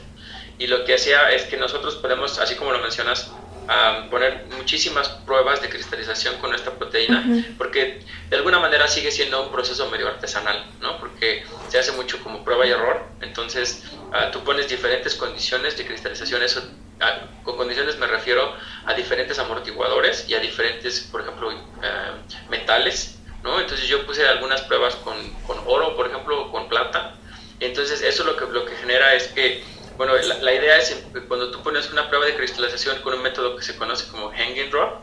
Y 0.57 0.65
lo 0.65 0.83
que 0.83 0.95
hacía 0.95 1.29
es 1.31 1.43
que 1.43 1.57
nosotros 1.57 1.97
podemos, 1.97 2.39
así 2.39 2.55
como 2.55 2.71
lo 2.71 2.79
mencionas, 2.79 3.31
a 3.71 4.09
poner 4.09 4.47
muchísimas 4.57 5.07
pruebas 5.09 5.61
de 5.61 5.69
cristalización 5.69 6.39
con 6.39 6.55
esta 6.55 6.75
proteína, 6.75 7.23
porque 7.55 8.03
de 8.27 8.35
alguna 8.35 8.59
manera 8.59 8.87
sigue 8.87 9.11
siendo 9.11 9.43
un 9.43 9.51
proceso 9.51 9.87
medio 9.91 10.07
artesanal, 10.07 10.65
¿no? 10.81 10.99
Porque 10.99 11.45
se 11.67 11.77
hace 11.77 11.91
mucho 11.91 12.19
como 12.23 12.43
prueba 12.43 12.65
y 12.65 12.71
error, 12.71 13.15
entonces 13.21 13.83
ah, 14.09 14.31
tú 14.31 14.43
pones 14.43 14.67
diferentes 14.67 15.13
condiciones 15.13 15.77
de 15.77 15.85
cristalización, 15.85 16.41
eso, 16.41 16.63
ah, 16.99 17.27
con 17.43 17.57
condiciones 17.57 17.99
me 17.99 18.07
refiero 18.07 18.55
a 18.85 18.95
diferentes 18.95 19.37
amortiguadores 19.37 20.27
y 20.27 20.33
a 20.33 20.39
diferentes, 20.39 21.01
por 21.01 21.21
ejemplo, 21.21 21.51
ah, 21.83 22.15
metales, 22.49 23.21
¿no? 23.43 23.59
Entonces 23.59 23.87
yo 23.87 24.03
puse 24.07 24.27
algunas 24.27 24.63
pruebas 24.63 24.95
con, 24.95 25.15
con 25.43 25.59
oro, 25.67 25.95
por 25.95 26.07
ejemplo, 26.07 26.41
o 26.41 26.51
con 26.51 26.67
plata, 26.69 27.19
entonces 27.59 28.01
eso 28.01 28.23
lo 28.23 28.35
que, 28.35 28.45
lo 28.47 28.65
que 28.65 28.75
genera 28.77 29.13
es 29.13 29.27
que 29.27 29.63
bueno, 29.99 30.13
la, 30.15 30.53
idea 30.53 30.77
es 30.77 30.95
cuando 31.27 31.51
tú 31.51 31.61
pones 31.61 31.91
una 31.91 32.07
prueba 32.07 32.25
de 32.25 32.33
cristalización 32.33 33.01
con 33.01 33.15
un 33.15 33.21
método 33.21 33.57
que 33.57 33.63
se 33.63 33.75
conoce 33.75 34.09
como 34.09 34.31
hanging 34.31 34.71
draw, 34.71 35.01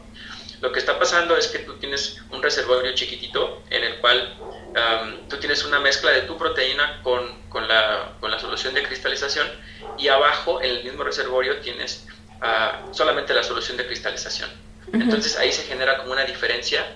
lo 0.62 0.72
que 0.72 0.78
está 0.78 0.98
pasando 0.98 1.36
es 1.36 1.48
que 1.48 1.58
tú 1.58 1.74
tienes 1.74 2.22
un 2.30 2.42
reservorio 2.42 2.94
chiquitito 2.94 3.62
en 3.68 3.84
el 3.84 3.98
cual 3.98 4.38
um, 4.40 5.28
tú 5.28 5.36
tienes 5.36 5.62
una 5.66 5.80
mezcla 5.80 6.12
de 6.12 6.22
tu 6.22 6.38
proteína 6.38 7.02
con, 7.02 7.42
con, 7.50 7.68
la, 7.68 8.14
con, 8.20 8.30
la, 8.30 8.38
solución 8.38 8.72
de 8.72 8.84
cristalización 8.84 9.46
y 9.98 10.08
abajo 10.08 10.62
en 10.62 10.70
el 10.70 10.84
mismo 10.84 11.04
reservorio 11.04 11.58
tienes 11.58 12.06
uh, 12.40 12.94
solamente 12.94 13.34
la 13.34 13.42
solución 13.42 13.76
de 13.76 13.84
cristalización. 13.84 14.48
Entonces 14.94 15.36
ahí 15.36 15.52
se 15.52 15.64
genera 15.64 15.98
como 15.98 16.12
una 16.12 16.24
diferencia 16.24 16.86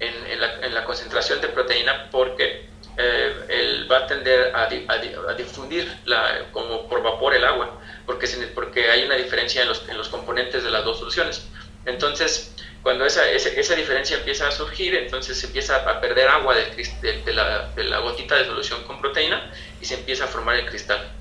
en, 0.00 0.12
en, 0.26 0.40
la, 0.40 0.54
en, 0.60 0.74
la, 0.74 0.84
concentración 0.84 1.40
de 1.40 1.46
proteína 1.50 2.08
porque 2.10 2.68
él 2.96 3.88
va 3.90 3.98
a 3.98 4.06
tender 4.06 4.54
a, 4.54 4.64
a, 4.64 5.34
difundir 5.34 5.90
la, 6.04 6.46
como 6.52 6.88
por 6.88 7.02
vapor 7.02 7.34
el 7.34 7.44
agua, 7.44 7.80
porque, 8.06 8.26
porque 8.54 8.90
hay 8.90 9.04
una 9.04 9.16
diferencia 9.16 9.62
en 9.62 9.68
los, 9.68 9.88
en 9.88 9.96
los 9.96 10.08
componentes 10.08 10.62
de 10.62 10.70
las 10.70 10.84
dos 10.84 10.98
soluciones. 10.98 11.46
Entonces, 11.86 12.54
cuando 12.82 13.04
esa, 13.04 13.28
esa, 13.30 13.74
diferencia 13.74 14.16
empieza 14.16 14.46
a 14.48 14.50
surgir, 14.50 14.94
entonces 14.94 15.38
se 15.38 15.46
empieza 15.46 15.76
a 15.76 16.00
perder 16.00 16.28
agua 16.28 16.54
de, 16.54 17.22
de, 17.24 17.32
la, 17.32 17.70
de, 17.70 17.84
la, 17.84 17.98
gotita 17.98 18.36
de 18.36 18.44
solución 18.44 18.82
con 18.84 19.00
proteína 19.00 19.50
y 19.80 19.86
se 19.86 19.94
empieza 19.94 20.24
a 20.24 20.26
formar 20.26 20.56
el 20.56 20.66
cristal. 20.66 21.12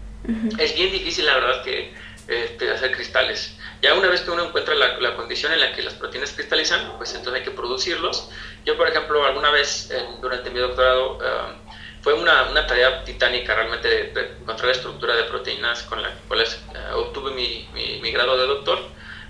Es 0.57 0.75
bien 0.75 0.91
difícil, 0.91 1.25
la 1.25 1.35
verdad, 1.35 1.63
que 1.63 1.93
este, 2.27 2.71
hacer 2.71 2.91
cristales. 2.91 3.57
Ya 3.81 3.93
una 3.95 4.07
vez 4.07 4.21
que 4.21 4.31
uno 4.31 4.45
encuentra 4.45 4.75
la, 4.75 4.97
la, 4.99 5.15
condición 5.15 5.51
en 5.51 5.59
la 5.59 5.73
que 5.73 5.81
las 5.81 5.93
proteínas 5.93 6.31
cristalizan, 6.31 6.97
pues 6.97 7.13
entonces 7.13 7.41
hay 7.41 7.45
que 7.45 7.51
producirlos. 7.51 8.29
Yo, 8.65 8.77
por 8.77 8.87
ejemplo, 8.87 9.25
alguna 9.25 9.49
vez 9.51 9.89
durante 10.21 10.49
mi 10.49 10.59
doctorado 10.59 11.17
um, 11.17 11.62
fue 12.03 12.13
una, 12.13 12.49
una, 12.51 12.67
tarea 12.67 13.03
titánica 13.03 13.55
realmente 13.55 13.87
de, 13.87 14.21
encontrar 14.41 14.65
la 14.65 14.73
estructura 14.73 15.15
de 15.15 15.23
proteínas 15.23 15.83
con 15.83 16.01
la 16.01 16.11
cual 16.27 16.43
uh, 16.43 16.97
obtuve 16.97 17.31
mi, 17.31 17.67
mi, 17.73 17.99
mi 18.01 18.11
grado 18.11 18.37
de 18.37 18.45
doctor 18.45 18.79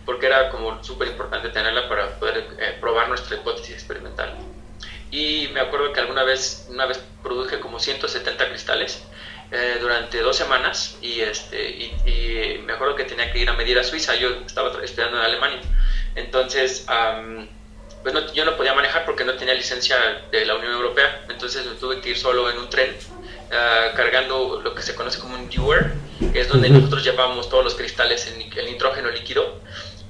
porque 0.05 0.25
era 0.25 0.49
como 0.49 0.83
súper 0.83 1.07
importante 1.07 1.49
tenerla 1.49 1.87
para 1.87 2.19
poder 2.19 2.45
eh, 2.59 2.77
probar 2.79 3.07
nuestra 3.09 3.37
hipótesis 3.37 3.73
experimental. 3.73 4.35
Y 5.11 5.49
me 5.53 5.59
acuerdo 5.59 5.93
que 5.93 5.99
alguna 5.99 6.23
vez, 6.23 6.67
una 6.69 6.85
vez 6.85 6.99
produje 7.21 7.59
como 7.59 7.79
170 7.79 8.49
cristales 8.49 9.03
eh, 9.51 9.77
durante 9.79 10.19
dos 10.21 10.35
semanas 10.35 10.97
y, 11.01 11.21
este, 11.21 11.69
y, 11.69 12.61
me 12.65 12.73
acuerdo 12.73 12.95
que 12.95 13.03
tenía 13.03 13.31
que 13.31 13.39
ir 13.39 13.49
a 13.49 13.53
medir 13.53 13.77
a 13.77 13.83
Suiza, 13.83 14.15
yo 14.15 14.29
estaba 14.45 14.71
estudiando 14.83 15.19
en 15.19 15.23
Alemania. 15.23 15.61
Entonces, 16.15 16.85
pues 18.03 18.33
yo 18.33 18.43
no 18.45 18.57
podía 18.57 18.73
manejar 18.73 19.05
porque 19.05 19.23
no 19.23 19.33
tenía 19.35 19.53
licencia 19.53 19.97
de 20.29 20.45
la 20.45 20.55
Unión 20.55 20.73
Europea, 20.73 21.25
entonces 21.29 21.65
me 21.65 21.75
tuve 21.75 22.01
que 22.01 22.09
ir 22.09 22.17
solo 22.17 22.49
en 22.51 22.57
un 22.57 22.69
tren 22.69 22.95
ah, 23.51 23.91
cargando 23.95 24.61
lo 24.61 24.75
que 24.75 24.81
se 24.81 24.93
conoce 24.93 25.19
como 25.19 25.35
un 25.35 25.49
dewar, 25.49 25.93
que 26.33 26.41
es 26.41 26.49
donde 26.49 26.69
nosotros 26.69 27.03
llevamos 27.03 27.49
todos 27.49 27.63
los 27.63 27.75
cristales 27.75 28.27
en 28.27 28.41
el 28.41 28.65
nitrógeno 28.65 29.09
líquido 29.09 29.61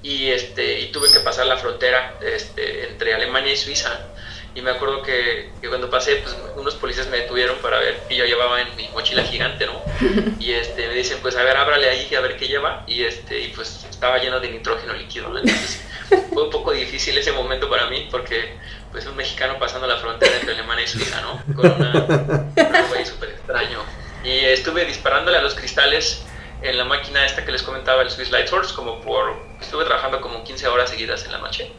y, 0.01 0.29
este, 0.29 0.81
y 0.81 0.91
tuve 0.91 1.11
que 1.11 1.19
pasar 1.19 1.45
la 1.45 1.57
frontera 1.57 2.15
este, 2.21 2.89
entre 2.89 3.13
Alemania 3.13 3.53
y 3.53 3.57
Suiza. 3.57 4.07
Y 4.55 4.61
me 4.61 4.69
acuerdo 4.69 5.01
que, 5.01 5.49
que, 5.61 5.67
cuando 5.67 5.89
pasé, 5.89 6.17
pues 6.17 6.37
unos 6.55 6.75
policías 6.75 7.07
me 7.07 7.17
detuvieron 7.17 7.57
para 7.57 7.79
ver 7.79 8.01
que 8.07 8.15
yo 8.15 8.25
llevaba 8.25 8.61
en 8.61 8.75
mi 8.75 8.87
mochila 8.89 9.23
gigante, 9.23 9.65
¿no? 9.65 9.81
Y 10.39 10.51
este, 10.51 10.87
me 10.87 10.93
dicen, 10.93 11.17
pues 11.23 11.35
a 11.37 11.43
ver, 11.43 11.57
ábrale 11.57 11.89
ahí 11.89 12.13
a 12.13 12.19
ver 12.19 12.37
qué 12.37 12.47
lleva. 12.47 12.83
Y, 12.85 13.03
este, 13.03 13.39
y 13.39 13.47
pues 13.47 13.87
estaba 13.89 14.19
lleno 14.19 14.39
de 14.39 14.51
nitrógeno 14.51 14.93
líquido, 14.93 15.29
¿no? 15.29 15.39
Entonces 15.39 15.81
fue 16.33 16.43
un 16.43 16.49
poco 16.49 16.71
difícil 16.71 17.17
ese 17.17 17.31
momento 17.31 17.69
para 17.69 17.87
mí 17.87 18.07
porque 18.11 18.57
pues 18.91 19.05
un 19.07 19.15
mexicano 19.15 19.57
pasando 19.59 19.87
la 19.87 19.97
frontera 19.97 20.35
entre 20.35 20.53
Alemania 20.53 20.85
y 20.85 20.87
Suiza, 20.87 21.19
¿no? 21.21 21.41
Con 21.55 21.71
una, 21.71 21.91
algo 21.91 22.95
ahí 22.95 23.05
súper 23.05 23.29
extraño. 23.29 23.79
Y 24.23 24.45
estuve 24.45 24.85
disparándole 24.85 25.37
a 25.37 25.41
los 25.41 25.55
cristales 25.55 26.23
en 26.61 26.77
la 26.77 26.85
máquina 26.85 27.25
esta 27.25 27.43
que 27.43 27.51
les 27.51 27.63
comentaba, 27.63 28.03
el 28.03 28.09
Swiss 28.11 28.31
Light 28.31 28.47
Source, 28.47 28.73
como 28.73 29.01
por, 29.01 29.35
estuve 29.59 29.83
trabajando 29.83 30.21
como 30.21 30.43
15 30.43 30.67
horas 30.67 30.91
seguidas 30.91 31.25
en 31.25 31.31
la 31.31 31.39
noche. 31.39 31.71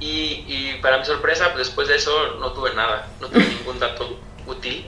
Y, 0.00 0.44
y 0.48 0.78
para 0.82 0.98
mi 0.98 1.04
sorpresa, 1.04 1.52
pues, 1.52 1.68
después 1.68 1.86
de 1.86 1.96
eso 1.96 2.36
no 2.40 2.52
tuve 2.52 2.74
nada, 2.74 3.08
no 3.20 3.28
tuve 3.28 3.44
ningún 3.44 3.78
dato 3.78 4.18
útil, 4.46 4.86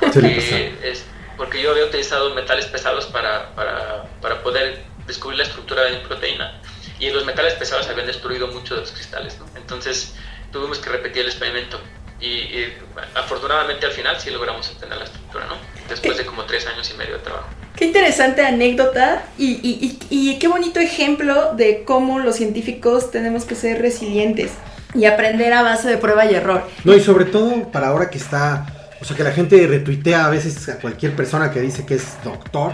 porque, 0.00 0.74
es, 0.82 1.04
porque 1.36 1.60
yo 1.60 1.72
había 1.72 1.84
utilizado 1.84 2.32
metales 2.34 2.66
pesados 2.66 3.06
para, 3.06 3.54
para, 3.54 4.04
para 4.22 4.42
poder 4.42 4.84
descubrir 5.06 5.38
la 5.38 5.44
estructura 5.44 5.82
de 5.82 5.98
mi 5.98 6.06
proteína 6.06 6.60
y 6.98 7.10
los 7.10 7.24
metales 7.24 7.54
pesados 7.54 7.88
habían 7.88 8.06
destruido 8.06 8.48
muchos 8.48 8.76
de 8.76 8.80
los 8.82 8.92
cristales. 8.92 9.36
¿no? 9.38 9.46
Entonces 9.56 10.14
tuvimos 10.52 10.78
que 10.78 10.90
repetir 10.90 11.22
el 11.22 11.28
experimento 11.28 11.80
y, 12.20 12.26
y, 12.26 12.78
afortunadamente 13.14 13.86
al 13.86 13.92
final 13.92 14.18
sí 14.20 14.30
logramos 14.30 14.70
obtener 14.70 14.98
la 14.98 15.04
estructura, 15.04 15.46
¿no? 15.46 15.56
después 15.88 16.16
de 16.16 16.24
como 16.24 16.44
tres 16.44 16.66
años 16.66 16.90
y 16.90 16.96
medio 16.96 17.14
de 17.14 17.22
trabajo. 17.22 17.48
Qué 17.76 17.86
interesante 17.86 18.46
anécdota 18.46 19.24
y, 19.36 19.54
y, 19.62 19.98
y, 20.08 20.38
qué 20.38 20.46
bonito 20.46 20.78
ejemplo 20.78 21.54
de 21.54 21.82
cómo 21.84 22.20
los 22.20 22.36
científicos 22.36 23.10
tenemos 23.10 23.44
que 23.44 23.56
ser 23.56 23.82
resilientes 23.82 24.52
y 24.94 25.06
aprender 25.06 25.52
a 25.52 25.62
base 25.62 25.88
de 25.88 25.98
prueba 25.98 26.24
y 26.24 26.34
error. 26.34 26.68
No, 26.84 26.94
y 26.94 27.00
sobre 27.00 27.24
todo 27.24 27.70
para 27.72 27.88
ahora 27.88 28.10
que 28.10 28.18
está, 28.18 28.83
o 29.04 29.06
sea, 29.06 29.14
que 29.18 29.22
la 29.22 29.32
gente 29.32 29.66
retuitea 29.66 30.24
a 30.24 30.30
veces 30.30 30.66
a 30.70 30.78
cualquier 30.78 31.14
persona 31.14 31.50
que 31.50 31.60
dice 31.60 31.84
que 31.84 31.96
es 31.96 32.16
doctor, 32.24 32.72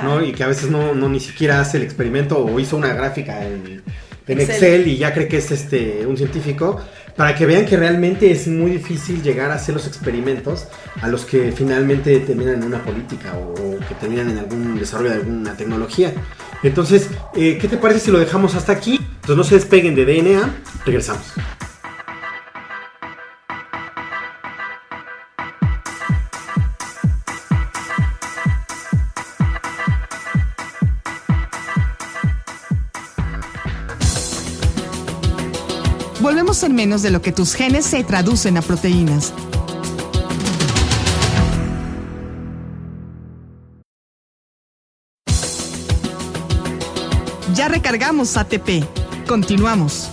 ¿no? 0.00 0.22
Y 0.22 0.30
que 0.30 0.44
a 0.44 0.46
veces 0.46 0.70
no, 0.70 0.94
no 0.94 1.08
ni 1.08 1.18
siquiera 1.18 1.60
hace 1.60 1.78
el 1.78 1.82
experimento 1.82 2.38
o 2.38 2.60
hizo 2.60 2.76
una 2.76 2.94
gráfica 2.94 3.44
en, 3.44 3.82
en 4.28 4.40
Excel. 4.40 4.86
y 4.86 4.98
ya 4.98 5.12
cree 5.12 5.26
que 5.26 5.38
es 5.38 5.50
este 5.50 6.06
un 6.06 6.16
científico 6.16 6.80
para 7.16 7.34
que 7.34 7.44
vean 7.44 7.66
que 7.66 7.76
realmente 7.76 8.30
es 8.30 8.46
muy 8.46 8.70
difícil 8.70 9.20
llegar 9.20 9.50
a 9.50 9.54
hacer 9.54 9.74
los 9.74 9.88
experimentos 9.88 10.68
a 11.02 11.08
los 11.08 11.24
que 11.24 11.50
finalmente 11.50 12.20
terminan 12.20 12.54
en 12.54 12.64
una 12.64 12.80
política 12.80 13.34
o, 13.36 13.54
que 13.80 13.96
terminan 13.96 14.30
en 14.30 14.38
algún 14.38 14.78
desarrollo 14.78 15.10
de 15.10 15.16
alguna 15.16 15.56
tecnología. 15.56 16.12
Entonces, 16.62 17.08
eh, 17.34 17.58
¿qué 17.60 17.66
te 17.66 17.78
parece 17.78 17.98
si 17.98 18.10
lo 18.12 18.20
dejamos 18.20 18.54
hasta 18.54 18.70
aquí? 18.70 18.94
Entonces 18.94 19.36
no 19.36 19.42
se 19.42 19.56
despeguen 19.56 19.96
de 19.96 20.04
DNA, 20.04 20.54
regresamos. 20.86 21.34
En 36.64 36.74
menos 36.74 37.02
de 37.02 37.10
lo 37.10 37.22
que 37.22 37.32
tus 37.32 37.54
genes 37.54 37.84
se 37.84 38.02
traducen 38.04 38.56
a 38.56 38.62
proteínas. 38.62 39.32
Ya 47.54 47.68
recargamos 47.68 48.36
ATP. 48.36 48.84
Continuamos. 49.28 50.10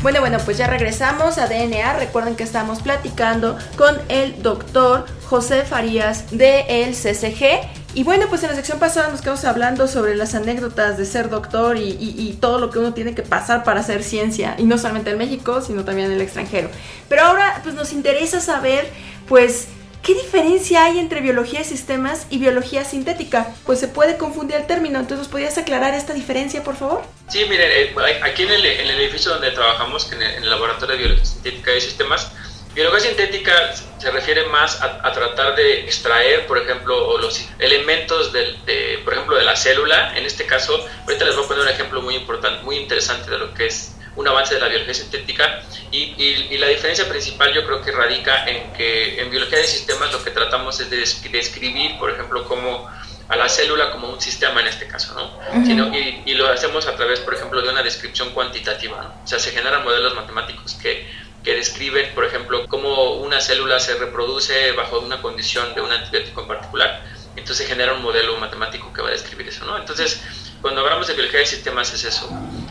Bueno, 0.00 0.20
bueno, 0.20 0.38
pues 0.44 0.56
ya 0.56 0.66
regresamos 0.68 1.38
a 1.38 1.48
DNA. 1.48 1.94
Recuerden 1.94 2.36
que 2.36 2.44
estamos 2.44 2.80
platicando 2.80 3.58
con 3.76 3.96
el 4.08 4.42
doctor 4.42 5.06
José 5.26 5.64
Farías 5.64 6.30
de 6.30 6.60
el 6.68 6.94
CCG. 6.94 7.77
Y 7.98 8.04
bueno, 8.04 8.26
pues 8.28 8.44
en 8.44 8.50
la 8.50 8.54
sección 8.54 8.78
pasada 8.78 9.08
nos 9.08 9.22
quedamos 9.22 9.44
hablando 9.44 9.88
sobre 9.88 10.14
las 10.14 10.36
anécdotas 10.36 10.96
de 10.96 11.04
ser 11.04 11.28
doctor 11.28 11.76
y, 11.76 12.38
todo 12.40 12.60
lo 12.60 12.70
que 12.70 12.78
uno 12.78 12.94
tiene 12.94 13.12
que 13.12 13.22
pasar 13.22 13.64
para 13.64 13.80
hacer 13.80 14.04
ciencia, 14.04 14.54
y 14.56 14.62
no 14.62 14.78
solamente 14.78 15.10
en 15.10 15.18
México, 15.18 15.60
sino 15.62 15.84
también 15.84 16.06
en 16.06 16.12
el 16.12 16.20
extranjero. 16.20 16.70
Pero 17.08 17.22
ahora 17.22 17.60
pues 17.64 17.74
nos 17.74 17.92
interesa 17.92 18.40
saber, 18.40 18.88
pues, 19.26 19.66
¿Qué 20.00 20.14
diferencia 20.14 20.84
hay 20.84 21.00
entre 21.00 21.20
biología 21.20 21.58
de 21.58 21.64
sistemas 21.64 22.28
y 22.30 22.38
biología 22.38 22.84
sintética? 22.84 23.48
Pues 23.66 23.80
se 23.80 23.88
puede 23.88 24.16
confundir 24.16 24.56
el 24.56 24.66
término, 24.66 25.00
entonces 25.00 25.26
¿podrías 25.26 25.58
aclarar 25.58 25.92
esta 25.92 26.14
diferencia, 26.14 26.62
por 26.62 26.76
favor? 26.76 27.02
Sí, 27.28 27.44
miren, 27.50 27.68
eh, 27.68 28.20
aquí 28.22 28.44
en 28.44 28.50
el, 28.50 28.64
edificio 28.64 29.32
donde 29.32 29.50
trabajamos, 29.50 30.10
en 30.12 30.22
el 30.22 30.48
Laboratorio 30.48 30.94
de 30.94 31.02
Biología 31.02 31.26
Sintética 31.26 31.74
y 31.76 31.80
Sistemas, 31.80 32.30
Biología 32.78 33.08
sintética 33.08 33.74
se 33.98 34.08
refiere 34.12 34.46
más 34.46 34.80
a, 34.80 35.12
tratar 35.12 35.56
de 35.56 35.80
extraer, 35.80 36.46
por 36.46 36.58
ejemplo, 36.58 37.18
los 37.18 37.44
elementos 37.58 38.32
del, 38.32 38.64
de, 38.66 39.00
por 39.02 39.14
ejemplo, 39.14 39.36
de 39.36 39.42
la 39.42 39.56
célula. 39.56 40.16
En 40.16 40.24
este 40.24 40.46
caso, 40.46 40.86
ahorita 41.02 41.24
les 41.24 41.34
voy 41.34 41.44
a 41.44 41.48
poner 41.48 41.64
un 41.64 41.70
ejemplo 41.70 42.00
muy 42.02 42.14
importante, 42.14 42.62
muy 42.62 42.76
interesante 42.76 43.32
de 43.32 43.38
lo 43.38 43.52
que 43.52 43.66
es 43.66 43.96
un 44.14 44.28
avance 44.28 44.54
de 44.54 44.60
la 44.60 44.68
biología 44.68 44.94
sintética 44.94 45.60
y, 45.90 46.14
y, 46.22 46.56
la 46.58 46.68
diferencia 46.68 47.08
principal 47.08 47.52
yo 47.52 47.66
creo 47.66 47.82
que 47.82 47.90
radica 47.90 48.48
en 48.48 48.72
que 48.74 49.22
en 49.22 49.28
biología 49.28 49.58
de 49.58 49.66
sistemas 49.66 50.12
lo 50.12 50.22
que 50.22 50.30
tratamos 50.30 50.78
es 50.78 50.88
de 50.88 50.98
describir, 50.98 51.98
por 51.98 52.12
ejemplo, 52.12 52.44
como 52.44 52.88
a 53.28 53.36
la 53.36 53.48
célula 53.48 53.90
como 53.90 54.08
un 54.08 54.20
sistema 54.20 54.60
en 54.60 54.68
este 54.68 54.86
caso, 54.86 55.14
¿no? 55.14 55.66
Sino, 55.66 55.92
y, 55.92 56.22
y, 56.24 56.34
lo 56.34 56.46
hacemos 56.46 56.86
a 56.86 56.94
través, 56.94 57.18
por 57.18 57.34
ejemplo, 57.34 57.60
de 57.60 57.70
una 57.70 57.82
descripción 57.82 58.30
cuantitativa, 58.30 59.02
¿no? 59.02 59.24
O 59.24 59.26
sea, 59.26 59.40
se 59.40 59.50
generan 59.50 59.82
modelos 59.82 60.14
matemáticos 60.14 60.74
que 60.74 61.27
que 61.48 61.54
describen, 61.54 62.14
por 62.14 62.26
ejemplo, 62.26 62.68
cómo 62.68 63.14
una 63.14 63.40
célula 63.40 63.80
se 63.80 63.94
reproduce 63.94 64.72
bajo 64.72 65.00
una 65.00 65.22
condición 65.22 65.74
de 65.74 65.80
un 65.80 65.90
antibiótico 65.90 66.42
en 66.42 66.46
particular. 66.46 67.02
Entonces 67.36 67.66
genera 67.66 67.94
un 67.94 68.02
modelo 68.02 68.36
matemático 68.36 68.92
que 68.92 69.00
va 69.00 69.08
a 69.08 69.12
describir 69.12 69.48
eso, 69.48 69.64
¿no? 69.64 69.78
Entonces, 69.78 70.22
cuando 70.60 70.82
hablamos 70.82 71.06
de 71.06 71.14
biología 71.14 71.40
de 71.40 71.46
sistemas 71.46 71.90
es 71.94 72.04
eso. 72.04 72.28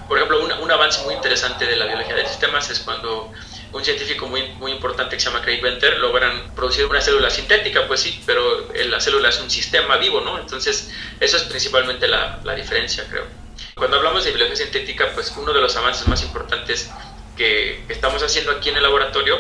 Por 0.08 0.20
ejemplo, 0.20 0.46
un, 0.62 0.72
avance 0.72 1.02
muy 1.06 1.16
interesante 1.16 1.66
de 1.66 1.76
la 1.76 1.88
biología 1.88 2.14
de 2.14 2.28
sistemas 2.28 2.70
es 2.70 2.82
cuando 2.82 3.32
un 3.74 3.84
científico 3.84 4.28
muy, 4.28 4.48
muy 4.60 4.74
importante 4.74 5.16
que 5.16 5.24
se 5.24 5.32
llama 5.32 5.42
Craig 5.42 5.60
Venter 5.60 5.98
logran 5.98 6.54
producir 6.54 6.86
una 6.86 7.02
célula 7.02 7.32
sintética, 7.32 7.88
pues 7.88 8.02
sí, 8.02 8.22
pero 8.28 8.72
la 8.76 9.02
célula 9.02 9.30
es 9.30 9.40
un 9.40 9.50
sistema 9.50 9.98
vivo, 9.98 10.22
¿no? 10.22 10.38
Entonces, 10.38 10.92
eso 11.20 11.38
es 11.38 11.44
principalmente 11.46 12.08
la, 12.08 12.42
la 12.44 12.54
diferencia, 12.54 13.08
creo. 13.10 13.26
Cuando 13.74 13.98
hablamos 13.98 14.24
de 14.24 14.32
biología 14.32 14.56
sintética, 14.56 15.10
pues 15.16 15.34
uno 15.36 15.52
de 15.52 15.62
los 15.62 15.76
avances 15.78 16.08
más 16.08 16.22
importantes 16.22 16.92
que 17.38 17.84
estamos 17.88 18.22
haciendo 18.24 18.52
aquí 18.52 18.70
en 18.70 18.78
el 18.78 18.84
laboratorio, 18.84 19.38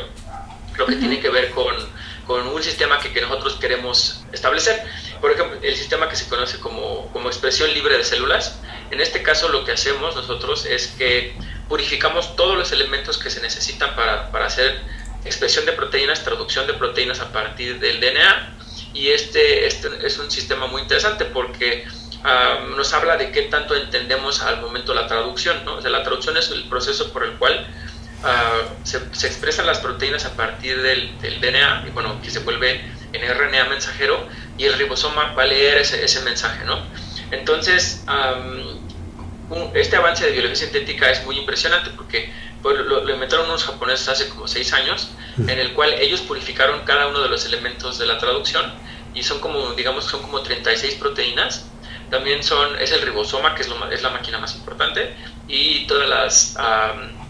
lo 0.77 0.85
que 0.85 0.95
tiene 0.95 1.19
que 1.19 1.29
ver 1.29 1.49
con, 1.51 1.75
con 2.25 2.47
un 2.47 2.63
sistema 2.63 2.99
que, 2.99 3.11
que, 3.11 3.21
nosotros 3.21 3.55
queremos 3.55 4.23
establecer. 4.31 4.81
Por 5.19 5.31
ejemplo, 5.31 5.57
el 5.61 5.75
sistema 5.75 6.07
que 6.07 6.15
se 6.15 6.29
conoce 6.29 6.59
como, 6.59 7.11
como 7.11 7.27
expresión 7.27 7.73
libre 7.73 7.97
de 7.97 8.03
células 8.03 8.59
En 8.91 9.01
este 9.01 9.23
caso 9.23 9.49
lo 9.49 9.65
que 9.65 9.71
hacemos 9.71 10.15
nosotros 10.15 10.65
es 10.65 10.87
que 10.97 11.35
purificamos 11.67 12.35
todos 12.35 12.55
los 12.55 12.71
elementos 12.71 13.17
que 13.17 13.29
se 13.29 13.41
necesitan 13.41 13.95
para, 13.95 14.31
para 14.31 14.45
hacer 14.45 14.79
expresión 15.25 15.65
de 15.65 15.73
proteínas, 15.73 16.23
traducción 16.23 16.67
de 16.67 16.73
proteínas 16.73 17.19
a 17.19 17.31
partir 17.31 17.79
del 17.79 17.99
DNA. 17.99 18.53
Y 18.93 19.09
este, 19.09 19.67
este 19.67 19.89
es 20.05 20.17
un 20.17 20.31
sistema 20.31 20.67
muy 20.67 20.81
interesante 20.81 21.25
porque 21.25 21.85
nos 22.75 22.93
habla 22.93 23.15
de 23.17 23.31
qué 23.31 23.43
tanto 23.43 23.75
entendemos 23.75 24.41
al 24.41 24.59
momento 24.61 24.93
la 24.93 25.07
traducción. 25.07 25.63
¿no? 25.65 25.75
O 25.75 25.81
sea, 25.81 25.89
la 25.89 26.03
traducción 26.03 26.37
es 26.37 26.49
el 26.51 26.63
proceso 26.65 27.11
por 27.11 27.23
el 27.23 27.33
cual 27.33 27.67
se, 28.83 28.99
se, 29.13 29.27
expresan 29.27 29.65
las 29.65 29.79
proteínas 29.79 30.25
a 30.25 30.35
partir 30.35 30.81
del, 30.81 31.17
del, 31.19 31.39
DNA, 31.39 31.85
y 31.87 31.91
bueno, 31.91 32.19
que 32.21 32.29
se 32.29 32.39
vuelve 32.39 32.81
en 33.13 33.37
RNA 33.37 33.65
mensajero, 33.65 34.27
y 34.57 34.65
el 34.65 34.73
ribosoma 34.73 35.33
va 35.33 35.43
a 35.43 35.45
leer 35.45 35.77
ese, 35.77 36.03
ese 36.03 36.21
mensaje. 36.21 36.65
¿no? 36.65 36.81
Entonces, 37.31 38.03
este 39.73 39.95
avance 39.95 40.25
de 40.25 40.31
biología 40.31 40.55
sintética 40.55 41.09
es 41.11 41.23
muy 41.25 41.37
impresionante 41.37 41.91
porque 41.91 42.31
pues, 42.61 42.77
lo, 42.79 43.09
inventaron 43.09 43.47
unos 43.47 43.63
japoneses 43.63 44.07
hace 44.09 44.29
como 44.29 44.47
seis 44.47 44.73
años, 44.73 45.09
en 45.37 45.49
el 45.59 45.73
cual 45.73 45.93
ellos 45.93 46.21
purificaron 46.21 46.81
cada 46.85 47.07
uno 47.07 47.21
de 47.21 47.29
los 47.29 47.45
elementos 47.45 47.99
de 47.99 48.07
la 48.07 48.17
traducción 48.17 48.73
y 49.13 49.23
son 49.23 49.39
como, 49.39 49.73
digamos, 49.73 50.05
son 50.05 50.21
como 50.21 50.41
36 50.41 50.95
proteínas. 50.95 51.69
También 52.09 52.41
son, 52.41 52.79
es 52.79 52.91
el 52.91 53.01
ribosoma, 53.01 53.53
que 53.53 53.63
es, 53.63 53.67
lo, 53.67 53.91
es 53.91 54.01
la 54.01 54.09
máquina 54.09 54.39
más 54.39 54.55
importante, 54.55 55.13
y 55.47 55.85
todas 55.87 56.07
las, 56.07 56.55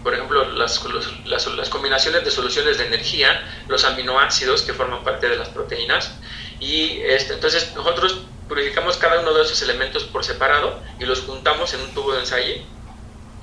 por 0.07 0.13
ejemplo, 0.13 0.49
las, 0.53 0.81
las, 1.25 1.47
las, 1.47 1.69
combinaciones 1.69 2.23
de 2.23 2.31
soluciones 2.31 2.77
de 2.77 2.85
energía, 2.85 3.43
los 3.67 3.83
aminoácidos 3.83 4.61
que 4.61 4.73
forman 4.73 5.03
parte 5.03 5.27
de 5.27 5.35
las 5.35 5.49
proteínas. 5.49 6.13
Y 6.61 7.01
este, 7.01 7.33
entonces 7.33 7.73
nosotros 7.75 8.19
purificamos 8.47 8.95
cada 8.95 9.19
uno 9.19 9.33
de 9.33 9.43
esos 9.43 9.61
elementos 9.63 10.05
por 10.05 10.23
separado 10.23 10.79
y 10.97 11.03
los 11.03 11.19
juntamos 11.23 11.73
en 11.73 11.81
un 11.81 11.93
tubo 11.93 12.13
de 12.13 12.21
ensayo 12.21 12.55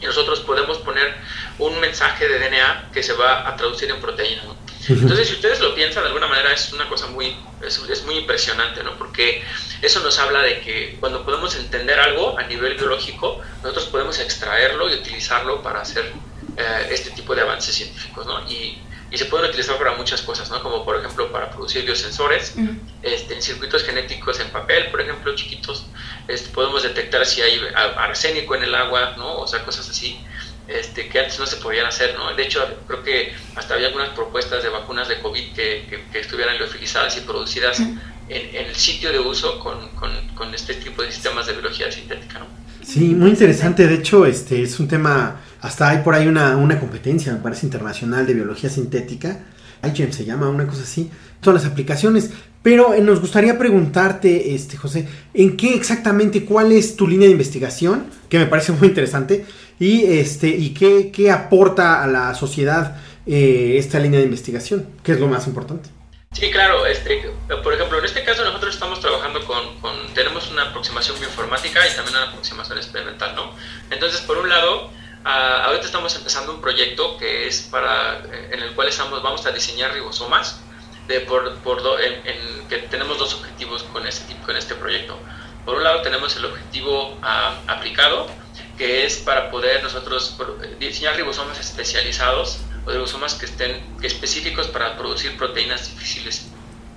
y 0.00 0.06
nosotros 0.06 0.40
podemos 0.40 0.78
poner 0.78 1.14
un 1.58 1.78
mensaje 1.80 2.26
de 2.26 2.38
DNA 2.38 2.92
que 2.94 3.02
se 3.02 3.12
va 3.12 3.46
a 3.46 3.56
traducir 3.56 3.90
en 3.90 4.00
proteína. 4.00 4.44
Entonces, 4.88 5.28
si 5.28 5.34
ustedes 5.34 5.60
lo 5.60 5.74
piensan 5.74 6.02
de 6.04 6.08
alguna 6.08 6.28
manera, 6.28 6.50
es 6.50 6.72
una 6.72 6.88
cosa 6.88 7.08
muy, 7.08 7.36
es, 7.60 8.04
muy 8.06 8.16
impresionante, 8.16 8.82
¿no? 8.82 8.96
Porque 8.96 9.44
eso 9.82 10.00
nos 10.00 10.18
habla 10.18 10.40
de 10.40 10.62
que 10.62 10.96
cuando 10.98 11.26
podemos 11.26 11.56
entender 11.56 12.00
algo 12.00 12.38
a 12.38 12.44
nivel 12.44 12.78
biológico, 12.78 13.42
nosotros 13.62 13.84
podemos 13.88 14.18
extraerlo 14.18 14.88
y 14.88 14.94
utilizarlo 14.94 15.62
para 15.62 15.82
hacer 15.82 16.10
eh, 16.56 16.88
este 16.90 17.10
tipo 17.10 17.34
de 17.34 17.42
avances 17.42 17.74
científicos, 17.74 18.26
¿no? 18.26 18.40
Y 18.50 18.78
y 19.14 19.16
se 19.18 19.26
pueden 19.26 19.48
utilizar 19.48 19.78
para 19.78 19.94
muchas 19.94 20.22
cosas, 20.22 20.50
¿no? 20.50 20.60
Como 20.60 20.84
por 20.84 20.98
ejemplo 20.98 21.30
para 21.30 21.48
producir 21.48 21.84
biosensores, 21.84 22.56
este, 23.02 23.34
en 23.34 23.42
circuitos 23.42 23.84
genéticos 23.84 24.40
en 24.40 24.48
papel, 24.48 24.90
por 24.90 25.00
ejemplo, 25.00 25.32
chiquitos, 25.36 25.86
este, 26.26 26.50
podemos 26.50 26.82
detectar 26.82 27.24
si 27.24 27.40
hay 27.40 27.60
arsénico 27.96 28.56
en 28.56 28.64
el 28.64 28.74
agua, 28.74 29.14
¿no? 29.16 29.36
O 29.36 29.46
sea, 29.46 29.64
cosas 29.64 29.88
así. 29.88 30.18
Este, 30.66 31.08
que 31.10 31.20
antes 31.20 31.38
no 31.38 31.46
se 31.46 31.56
podían 31.56 31.86
hacer, 31.86 32.14
¿no? 32.16 32.34
De 32.34 32.42
hecho, 32.42 32.66
creo 32.88 33.04
que 33.04 33.34
hasta 33.54 33.74
había 33.74 33.88
algunas 33.88 34.08
propuestas 34.10 34.62
de 34.62 34.70
vacunas 34.70 35.08
de 35.08 35.20
COVID 35.20 35.52
que, 35.52 36.06
que, 36.10 36.18
estuvieran 36.18 36.56
liofilizadas 36.56 37.18
y 37.18 37.20
producidas 37.20 37.78
en, 37.80 38.00
en, 38.30 38.66
el 38.66 38.74
sitio 38.74 39.12
de 39.12 39.18
uso 39.18 39.58
con, 39.58 39.90
con, 39.90 40.10
con, 40.28 40.54
este 40.54 40.72
tipo 40.74 41.02
de 41.02 41.12
sistemas 41.12 41.46
de 41.46 41.52
biología 41.52 41.92
sintética, 41.92 42.38
¿no? 42.38 42.46
Sí, 42.82 43.14
muy 43.14 43.30
interesante. 43.30 43.86
De 43.86 43.96
hecho, 43.96 44.24
este 44.24 44.62
es 44.62 44.80
un 44.80 44.88
tema 44.88 45.42
hasta 45.64 45.88
hay 45.88 45.98
por 46.02 46.14
ahí 46.14 46.26
una, 46.26 46.58
una 46.58 46.78
competencia, 46.78 47.32
me 47.32 47.38
parece, 47.38 47.64
internacional 47.64 48.26
de 48.26 48.34
biología 48.34 48.68
sintética. 48.68 49.40
IGEM 49.82 50.12
se 50.12 50.26
llama, 50.26 50.50
una 50.50 50.66
cosa 50.66 50.82
así. 50.82 51.10
Todas 51.40 51.62
las 51.64 51.72
aplicaciones. 51.72 52.32
Pero 52.62 52.92
eh, 52.92 53.00
nos 53.00 53.18
gustaría 53.18 53.56
preguntarte, 53.56 54.54
este, 54.54 54.76
José, 54.76 55.08
¿en 55.32 55.56
qué 55.56 55.74
exactamente, 55.74 56.44
cuál 56.44 56.70
es 56.70 56.96
tu 56.96 57.08
línea 57.08 57.28
de 57.28 57.32
investigación? 57.32 58.04
Que 58.28 58.38
me 58.38 58.44
parece 58.44 58.72
muy 58.72 58.88
interesante. 58.88 59.46
Y, 59.78 60.04
este, 60.04 60.48
y 60.48 60.74
qué, 60.74 61.10
qué 61.10 61.30
aporta 61.30 62.02
a 62.02 62.06
la 62.08 62.34
sociedad 62.34 62.98
eh, 63.24 63.76
esta 63.78 63.98
línea 63.98 64.20
de 64.20 64.26
investigación, 64.26 64.86
que 65.02 65.12
es 65.12 65.20
lo 65.20 65.28
más 65.28 65.46
importante. 65.46 65.88
Sí, 66.32 66.50
claro. 66.50 66.84
Este, 66.84 67.30
por 67.62 67.72
ejemplo, 67.72 68.00
en 68.00 68.04
este 68.04 68.22
caso 68.22 68.44
nosotros 68.44 68.74
estamos 68.74 69.00
trabajando 69.00 69.42
con, 69.46 69.64
tenemos 70.12 70.50
una 70.50 70.64
aproximación 70.64 71.18
bioinformática 71.20 71.80
y 71.86 71.96
también 71.96 72.18
una 72.18 72.28
aproximación 72.28 72.76
experimental, 72.76 73.34
¿no? 73.34 73.52
Entonces, 73.90 74.20
por 74.20 74.36
un 74.36 74.50
lado, 74.50 74.90
Ah, 75.26 75.64
ahorita 75.64 75.86
estamos 75.86 76.14
empezando 76.16 76.52
un 76.52 76.60
proyecto 76.60 77.16
que 77.16 77.48
es 77.48 77.62
para, 77.62 78.22
en 78.50 78.60
el 78.62 78.74
cual 78.74 78.88
estamos, 78.88 79.22
vamos 79.22 79.46
a 79.46 79.52
diseñar 79.52 79.94
ribosomas, 79.94 80.60
de 81.08 81.20
por, 81.20 81.56
por 81.60 81.80
en, 82.02 82.68
que 82.68 82.76
tenemos 82.90 83.18
dos 83.18 83.32
objetivos 83.34 83.84
con 83.84 84.06
este, 84.06 84.36
con 84.44 84.54
este 84.54 84.74
proyecto. 84.74 85.18
Por 85.64 85.76
un 85.76 85.84
lado 85.84 86.02
tenemos 86.02 86.36
el 86.36 86.44
objetivo 86.44 87.18
ah, 87.22 87.58
aplicado, 87.68 88.26
que 88.76 89.06
es 89.06 89.16
para 89.16 89.50
poder 89.50 89.82
nosotros 89.82 90.36
diseñar 90.78 91.16
ribosomas 91.16 91.58
especializados 91.58 92.58
o 92.84 92.90
ribosomas 92.90 93.34
que 93.34 93.46
estén 93.46 93.82
específicos 94.02 94.66
para 94.66 94.98
producir 94.98 95.38
proteínas 95.38 95.88
difíciles 95.88 96.48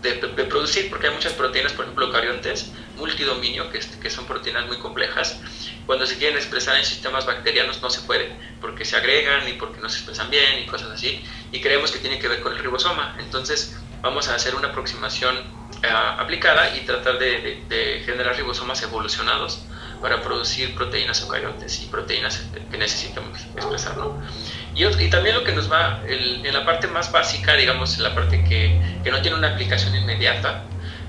de, 0.01 0.13
producir, 0.45 0.89
porque 0.89 1.07
hay 1.07 1.13
muchas 1.13 1.31
proteínas, 1.33 1.71
por 1.71 1.85
ejemplo, 1.85 2.07
eucariontes, 2.07 2.71
multidominio, 2.97 3.69
que, 3.71 3.79
que 3.79 4.09
son 4.09 4.25
proteínas 4.25 4.67
muy 4.67 4.77
complejas, 4.79 5.39
cuando 5.87 6.05
se 6.05 6.17
quieren 6.17 6.37
expresar 6.37 6.77
en 6.77 6.85
sistemas 6.85 7.25
bacterianos 7.25 7.81
no 7.81 7.89
se 7.89 8.01
puede, 8.01 8.29
porque 8.61 8.85
se 8.85 8.97
agregan 8.97 9.47
y 9.47 9.53
porque 9.53 9.79
no 9.79 9.89
se 9.89 9.97
expresan 9.97 10.29
bien 10.29 10.59
y 10.63 10.67
cosas 10.67 10.91
así, 10.91 11.23
y 11.51 11.61
creemos 11.61 11.91
que 11.91 11.99
tiene 11.99 12.19
que 12.19 12.27
ver 12.27 12.41
con 12.41 12.51
el 12.51 12.59
ribosoma. 12.59 13.15
Entonces 13.19 13.75
vamos 14.01 14.27
a 14.27 14.35
hacer 14.35 14.53
una 14.53 14.67
aproximación 14.67 15.35
eh, 15.81 15.87
aplicada 15.87 16.75
y 16.75 16.81
tratar 16.81 17.17
de, 17.17 18.03
generar 18.05 18.35
ribosomas 18.35 18.81
evolucionados 18.83 19.63
para 20.01 20.21
producir 20.21 20.75
proteínas 20.75 21.21
eucariontes 21.21 21.81
y 21.81 21.85
proteínas 21.87 22.43
que 22.69 22.77
necesitamos 22.77 23.39
expresar. 23.55 23.97
¿no? 23.97 24.21
Y, 24.75 24.85
y, 24.85 25.09
también 25.09 25.35
lo 25.35 25.43
que 25.43 25.53
nos 25.53 25.71
va, 25.71 26.03
en 26.05 26.53
la 26.53 26.65
parte 26.65 26.87
más 26.87 27.11
básica, 27.11 27.53
digamos, 27.53 27.97
en 27.97 28.03
la 28.03 28.13
parte 28.13 28.43
que, 28.43 28.79
que 29.03 29.09
no 29.09 29.21
tiene 29.21 29.37
una 29.37 29.53
aplicación 29.53 29.95
inmediata, 29.95 30.65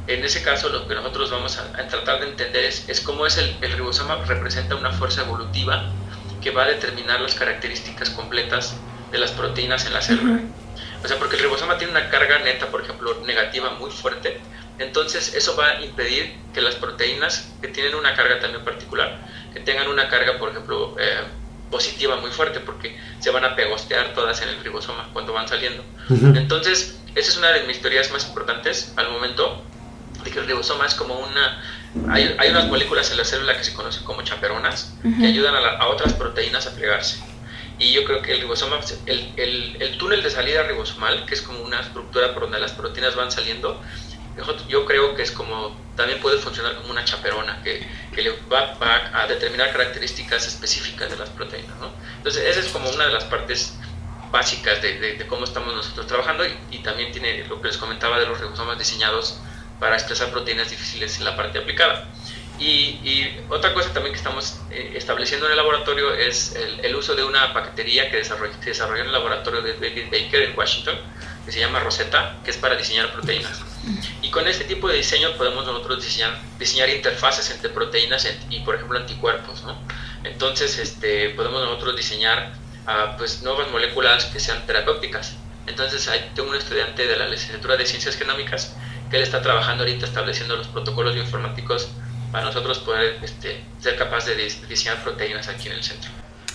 en 0.09 0.25
ese 0.25 0.43
caso, 0.43 0.71
lo 0.71 0.89
que 0.89 0.95
nosotros 0.95 1.31
vamos 1.31 1.59
a, 1.59 1.73
tratar 1.87 2.21
de 2.21 2.29
entender 2.29 2.65
es, 2.65 2.89
es 2.89 3.01
cómo 3.01 3.27
es 3.27 3.37
el, 3.37 3.57
el, 3.61 3.73
ribosoma 3.73 4.17
representa 4.25 4.75
una 4.75 4.91
fuerza 4.91 5.23
evolutiva 5.23 5.91
que 6.41 6.51
va 6.51 6.65
a 6.65 6.67
determinar 6.67 7.21
las 7.21 7.35
características 7.35 8.11
completas 8.11 8.77
de 9.13 9.19
las 9.19 9.33
proteínas 9.33 9.85
en 9.87 9.93
la 9.93 10.01
célula. 10.01 10.41
O 11.05 11.09
sea, 11.09 11.19
porque 11.19 11.37
el 11.37 11.43
ribosoma 11.43 11.77
tiene 11.77 11.93
una 11.93 12.09
carga 12.09 12.39
neta, 12.39 12.67
por 12.67 12.83
ejemplo, 12.83 13.21
negativa 13.25 13.71
muy 13.71 13.91
fuerte, 13.91 14.41
entonces 14.79 15.35
eso 15.35 15.57
va 15.57 15.69
a 15.69 15.85
impedir 15.85 16.35
que 16.55 16.61
las 16.61 16.77
proteínas 16.77 17.53
que 17.61 17.69
tienen 17.69 17.95
una 17.95 18.15
carga 18.15 18.41
también 18.41 18.65
particular, 18.65 19.19
que 19.53 19.61
tengan 19.61 19.89
una 19.89 20.09
carga, 20.09 20.39
por 20.39 20.51
ejemplo, 20.51 20.97
eh, 20.99 21.21
positiva 21.71 22.17
muy 22.17 22.31
fuerte, 22.31 22.61
porque 22.61 22.99
se 23.21 23.31
van 23.31 23.45
a 23.45 23.55
pegostear 23.55 24.15
todas 24.15 24.41
en 24.41 24.49
el 24.49 24.65
ribosoma 24.65 25.11
cuando 25.13 25.33
van 25.33 25.47
saliendo. 25.49 25.85
Entonces, 26.09 26.99
esa 27.15 27.31
es 27.31 27.37
una 27.37 27.53
de 27.53 27.65
mis 27.65 27.83
teorías 27.83 28.11
más 28.11 28.27
importantes 28.27 28.93
al 28.97 29.11
momento 29.11 29.63
de 30.25 30.31
que 30.31 30.39
el 30.39 30.47
ribosoma 30.47 30.87
es 30.87 30.95
como 30.95 31.19
una... 31.19 31.63
Hay, 32.11 32.37
hay, 32.39 32.51
unas 32.51 32.67
moléculas 32.67 33.11
en 33.11 33.17
la 33.17 33.25
célula 33.25 33.57
que 33.57 33.65
se 33.65 33.73
conocen 33.73 34.05
como 34.05 34.23
chaperonas, 34.23 34.95
que 35.03 35.27
ayudan 35.27 35.55
a, 35.55 35.87
otras 35.87 36.13
proteínas 36.13 36.67
a 36.67 36.75
plegarse. 36.75 37.19
Y 37.79 37.93
yo 37.93 38.05
creo 38.05 38.23
que 38.23 38.33
el 38.33 38.41
ribosoma, 38.41 38.81
el, 39.07 39.33
el, 39.37 39.77
el, 39.81 39.99
túnel 39.99 40.23
de 40.23 40.31
salida 40.31 40.65
ribosomal, 40.65 41.25
que 41.27 41.35
es 41.35 41.43
como 41.43 41.61
una 41.61 41.81
estructura 41.81 42.35
por 42.35 42.43
donde 42.43 42.59
las 42.59 42.73
proteínas 42.73 43.15
van 43.15 43.31
saliendo, 43.31 43.81
yo 44.69 44.85
creo 44.85 45.15
que 45.15 45.23
es 45.23 45.31
como, 45.31 45.77
también 45.97 46.21
puede 46.21 46.39
funcionar 46.39 46.77
como 46.77 46.91
una 46.91 47.05
chaperona 47.05 47.63
que, 47.63 47.87
que 48.15 48.23
le 48.23 48.31
va, 48.53 48.75
va, 48.75 49.23
a 49.23 49.27
determinar 49.27 49.73
características 49.73 50.47
específicas 50.47 51.11
de 51.11 51.17
las 51.17 51.31
proteínas. 51.31 51.77
¿no? 51.79 51.91
Entonces, 52.17 52.45
esa 52.45 52.61
es 52.61 52.69
como 52.69 52.91
una 52.91 53.07
de 53.07 53.13
las 53.13 53.25
partes 53.25 53.75
básicas 54.31 54.83
de, 54.83 55.17
de, 55.17 55.27
cómo 55.27 55.45
estamos 55.45 55.75
nosotros 55.75 56.07
trabajando 56.07 56.45
y, 56.47 56.55
y, 56.71 56.79
también 56.83 57.13
tiene 57.13 57.47
lo 57.49 57.61
que 57.63 57.69
les 57.69 57.79
comentaba 57.79 58.19
de 58.21 58.27
los 58.27 58.39
ribosomas 58.39 58.79
diseñados 58.79 59.39
para 59.79 59.97
expresar 59.97 60.31
proteínas 60.31 60.71
difíciles 60.71 61.19
en 61.19 61.25
la 61.25 61.37
parte 61.37 61.59
aplicada. 61.59 62.09
Y, 62.59 63.37
otra 63.49 63.73
cosa 63.73 63.93
también 63.93 64.13
que 64.13 64.19
estamos 64.19 64.59
eh, 64.71 64.93
estableciendo 64.97 65.47
en 65.47 65.53
el 65.53 65.59
laboratorio 65.59 66.13
es 66.13 66.57
el, 66.83 66.95
uso 66.97 67.15
de 67.15 67.23
una 67.23 67.53
paquetería 67.53 68.11
que 68.11 68.17
desarrolló, 68.17 68.53
se 68.61 68.71
desarrolló 68.71 69.03
en 69.03 69.07
el 69.07 69.13
laboratorio 69.13 69.63
de 69.63 69.75
David 69.75 70.07
Baker 70.11 70.43
en 70.43 70.59
Washington, 70.59 70.97
que 71.47 71.53
se 71.53 71.61
llama 71.61 71.81
Rosetta, 71.81 72.37
que 72.45 72.51
es 72.51 72.57
para 72.57 72.75
diseñar 72.77 73.13
proteínas. 73.13 73.61
Y 74.23 74.31
con 74.31 74.47
este 74.49 74.65
tipo 74.65 74.89
de 74.89 74.97
diseño 74.97 75.37
podemos 75.37 75.65
nosotros 75.65 76.05
diseñar, 76.05 76.37
diseñar 76.59 76.91
interfaces 76.91 77.51
entre 77.51 77.71
proteínas 77.71 78.29
y, 78.51 78.61
por 78.61 78.75
ejemplo, 78.75 78.99
anticuerpos. 78.99 79.63
¿no? 79.63 79.79
Entonces, 80.25 80.79
este, 80.79 81.31
podemos 81.31 81.63
nosotros 81.63 81.97
diseñar 81.97 82.53
uh, 82.87 83.17
pues, 83.17 83.43
nuevas 83.43 83.71
moléculas 83.71 84.27
que 84.27 84.41
sean 84.41 84.67
terapéuticas. 84.67 85.37
Entonces, 85.67 86.07
hay, 86.09 86.33
tengo 86.35 86.51
un 86.51 86.57
estudiante 86.57 87.07
de 87.07 87.17
la 87.17 87.29
licenciatura 87.29 87.77
de 87.77 87.87
Ciencias 87.87 88.17
Genómicas 88.17 88.75
que 89.11 89.17
él 89.17 89.23
está 89.23 89.43
trabajando 89.43 89.85
ahorita 89.85 90.07
estableciendo 90.07 90.57
los 90.57 90.69
protocolos 90.69 91.15
bioinformáticos 91.15 91.89
para 92.33 92.45
nosotros 92.45 92.79
poder 92.81 93.19
este, 93.23 93.63
ser 93.81 93.97
capaz 93.97 94.27
de 94.27 94.37
diseñar 94.69 95.03
proteínas 95.03 95.49
aquí 95.49 95.69
en 95.69 95.75
el 95.75 95.83
centro. 95.83 96.11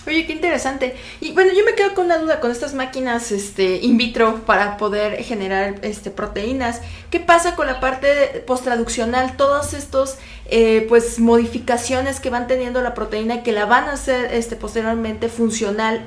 Oye, 0.06 0.26
qué 0.26 0.34
interesante. 0.34 0.96
Y 1.20 1.32
bueno, 1.32 1.52
yo 1.54 1.64
me 1.64 1.74
quedo 1.74 1.94
con 1.94 2.06
una 2.06 2.18
duda 2.18 2.38
con 2.38 2.50
estas 2.50 2.74
máquinas 2.74 3.32
este, 3.32 3.76
in 3.76 3.96
vitro 3.96 4.44
para 4.44 4.76
poder 4.76 5.22
generar 5.24 5.76
este, 5.80 6.10
proteínas. 6.10 6.82
¿Qué 7.10 7.20
pasa 7.20 7.56
con 7.56 7.66
la 7.66 7.80
parte 7.80 8.44
posttraduccional? 8.46 9.36
Todas 9.38 9.72
estas 9.72 10.18
eh, 10.46 10.84
pues, 10.90 11.18
modificaciones 11.18 12.20
que 12.20 12.28
van 12.28 12.46
teniendo 12.46 12.82
la 12.82 12.92
proteína 12.92 13.36
y 13.36 13.42
que 13.42 13.52
la 13.52 13.64
van 13.64 13.84
a 13.84 13.92
hacer 13.92 14.34
este, 14.34 14.56
posteriormente 14.56 15.30
funcional. 15.30 16.06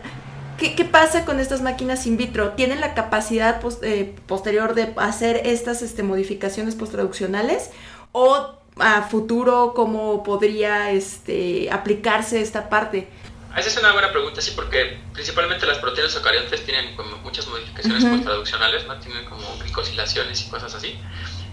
¿Qué, 0.58 0.76
¿Qué, 0.76 0.86
pasa 0.86 1.24
con 1.24 1.40
estas 1.40 1.62
máquinas 1.62 2.06
in 2.08 2.18
vitro? 2.18 2.52
¿Tienen 2.54 2.82
la 2.82 2.94
capacidad 2.94 3.62
eh, 3.84 4.16
posterior 4.26 4.74
de 4.74 4.94
hacer 4.98 5.42
estas 5.46 5.82
este, 5.82 6.04
modificaciones 6.04 6.76
posttraduccionales? 6.76 7.70
¿O 8.12 8.56
a 8.80 9.04
futuro 9.04 9.74
cómo 9.76 10.24
podría 10.24 10.92
este, 10.92 11.70
aplicarse 11.72 12.42
esta 12.42 12.70
parte? 12.70 13.08
Esa 13.56 13.70
es 13.70 13.78
una 13.78 13.92
buena 13.92 14.12
pregunta, 14.12 14.40
sí, 14.40 14.52
porque 14.56 15.00
principalmente 15.14 15.66
las 15.66 15.80
proteínas 15.80 16.16
eucariontes 16.16 16.64
tienen 16.64 16.96
como 16.96 17.18
muchas 17.18 17.48
modificaciones 17.48 18.04
uh 18.04 18.08
-huh. 18.08 18.88
¿no? 18.88 19.00
Tienen 19.00 19.26
como 19.26 19.58
glicosilaciones 19.58 20.46
y 20.46 20.50
cosas 20.50 20.76
así. 20.76 20.96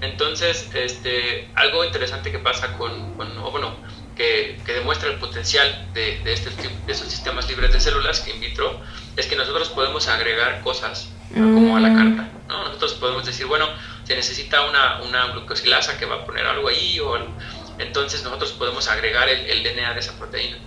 Entonces, 0.02 0.68
este, 0.74 1.48
algo 1.54 1.82
interesante 1.82 2.30
que 2.30 2.38
pasa 2.38 2.76
con, 2.76 3.14
con 3.14 3.38
o 3.38 3.50
bueno, 3.50 3.74
que, 4.16 4.58
que, 4.64 4.72
demuestra 4.72 5.10
el 5.10 5.18
potencial 5.18 5.88
de, 5.94 6.20
de, 6.24 6.32
este, 6.32 6.50
de 6.50 6.92
esos 6.92 7.08
sistemas 7.08 7.48
libres 7.48 7.72
de 7.72 7.80
células 7.80 8.20
que 8.20 8.32
in 8.32 8.40
vitro, 8.40 8.80
es 9.16 9.26
que 9.26 9.36
nosotros 9.36 9.68
podemos 9.70 10.08
agregar 10.08 10.60
cosas 10.62 11.08
¿no? 11.34 11.54
como 11.54 11.76
a 11.76 11.80
la 11.80 11.94
carta. 11.94 12.28
¿no? 12.48 12.64
Nosotros 12.64 12.94
podemos 12.94 13.24
decir, 13.24 13.46
bueno, 13.46 13.66
se 14.04 14.14
necesita 14.14 14.68
una, 14.68 15.02
una 15.02 15.32
glucosilasa 15.32 15.98
que 15.98 16.06
va 16.06 16.16
a 16.16 16.24
poner 16.24 16.46
algo 16.46 16.68
ahí, 16.68 16.98
o 17.00 17.14
algo. 17.14 17.32
entonces 17.78 18.22
nosotros 18.24 18.52
podemos 18.52 18.88
agregar 18.88 19.28
el, 19.28 19.46
el 19.46 19.62
DNA 19.62 19.94
de 19.94 20.00
esa 20.00 20.16
proteína 20.18 20.58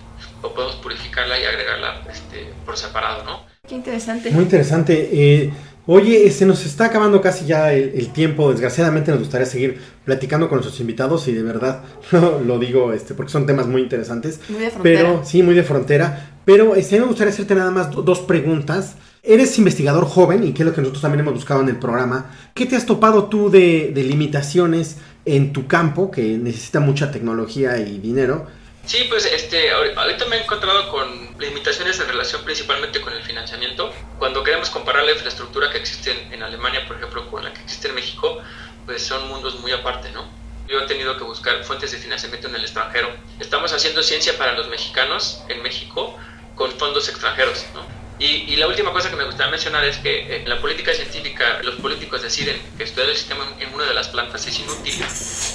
o 0.42 0.52
podemos 0.52 0.76
purificarla 0.76 1.38
y 1.38 1.44
agregarla 1.44 2.02
este, 2.10 2.46
por 2.64 2.76
separado, 2.76 3.24
¿no? 3.24 3.42
Qué 3.66 3.74
interesante. 3.74 4.30
Muy 4.30 4.44
interesante. 4.44 5.08
Eh, 5.12 5.52
oye, 5.88 6.30
se 6.30 6.44
nos 6.44 6.66
está 6.66 6.84
acabando 6.84 7.22
casi 7.22 7.46
ya 7.46 7.72
el, 7.72 7.92
el, 7.94 8.12
tiempo. 8.12 8.50
Desgraciadamente 8.50 9.10
nos 9.10 9.20
gustaría 9.20 9.46
seguir 9.46 9.78
platicando 10.04 10.48
con 10.48 10.56
nuestros 10.56 10.78
invitados 10.80 11.26
y 11.28 11.32
de 11.32 11.42
verdad 11.42 11.82
lo, 12.12 12.40
lo 12.40 12.58
digo 12.58 12.92
este, 12.92 13.14
porque 13.14 13.32
son 13.32 13.46
temas 13.46 13.66
muy 13.66 13.82
interesantes. 13.82 14.38
Muy 14.50 14.60
de 14.60 14.70
frontera. 14.70 15.00
Pero 15.00 15.24
sí, 15.24 15.42
muy 15.42 15.54
de 15.54 15.62
frontera. 15.62 16.30
Pero 16.44 16.76
este, 16.76 17.00
me 17.00 17.06
gustaría 17.06 17.32
hacerte 17.32 17.54
nada 17.54 17.70
más 17.70 17.90
dos 17.90 18.20
preguntas. 18.20 18.96
Eres 19.22 19.58
investigador 19.58 20.04
joven 20.04 20.44
y 20.44 20.52
que 20.52 20.62
es 20.62 20.66
lo 20.66 20.74
que 20.74 20.82
nosotros 20.82 21.02
también 21.02 21.20
hemos 21.20 21.34
buscado 21.34 21.62
en 21.62 21.70
el 21.70 21.76
programa. 21.76 22.30
¿Qué 22.54 22.66
te 22.66 22.76
has 22.76 22.84
topado 22.84 23.24
tú 23.24 23.50
de, 23.50 23.90
de 23.94 24.02
limitaciones 24.04 24.96
en 25.24 25.52
tu 25.54 25.66
campo 25.66 26.10
que 26.10 26.36
necesita 26.36 26.80
mucha 26.80 27.10
tecnología 27.10 27.78
y 27.78 27.98
dinero? 27.98 28.46
Sí, 28.88 29.04
pues 29.06 29.26
este, 29.26 29.70
ahorita 29.70 30.24
me 30.24 30.36
he 30.36 30.40
encontrado 30.40 30.88
con 30.88 31.38
limitaciones 31.38 32.00
en 32.00 32.08
relación 32.08 32.42
principalmente 32.42 33.02
con 33.02 33.12
el 33.12 33.22
financiamiento. 33.22 33.92
Cuando 34.18 34.42
queremos 34.42 34.70
comparar 34.70 35.04
la 35.04 35.12
infraestructura 35.12 35.70
que 35.70 35.76
existe 35.76 36.10
en, 36.32 36.42
Alemania, 36.42 36.86
por 36.88 36.96
ejemplo, 36.96 37.30
con 37.30 37.44
la 37.44 37.52
que 37.52 37.60
existe 37.60 37.88
en 37.88 37.94
México, 37.96 38.38
pues 38.86 39.02
son 39.02 39.28
mundos 39.28 39.60
muy 39.60 39.72
aparte, 39.72 40.10
¿no? 40.12 40.26
Yo 40.68 40.80
he 40.80 40.86
tenido 40.86 41.18
que 41.18 41.24
buscar 41.24 41.62
fuentes 41.64 41.92
de 41.92 41.98
financiamiento 41.98 42.48
en 42.48 42.54
el 42.54 42.62
extranjero. 42.62 43.10
Estamos 43.38 43.74
haciendo 43.74 44.02
ciencia 44.02 44.38
para 44.38 44.52
los 44.54 44.68
mexicanos 44.68 45.42
en 45.50 45.62
México 45.62 46.16
con 46.54 46.72
fondos 46.72 47.10
extranjeros, 47.10 47.66
¿no? 47.74 47.97
Y, 48.18 48.52
y, 48.52 48.56
la 48.56 48.66
última 48.66 48.92
cosa 48.92 49.10
que 49.10 49.16
me 49.16 49.24
gustaría 49.24 49.50
mencionar 49.50 49.84
es 49.84 49.98
que 49.98 50.38
en 50.38 50.48
la 50.48 50.60
política 50.60 50.92
científica 50.92 51.60
los 51.62 51.76
políticos 51.76 52.22
deciden 52.22 52.60
que 52.76 52.82
estudiar 52.82 53.10
el 53.10 53.16
sistema 53.16 53.46
en 53.60 53.72
una 53.72 53.84
de 53.84 53.94
las 53.94 54.08
plantas 54.08 54.44
es 54.44 54.58
inútil. 54.58 54.94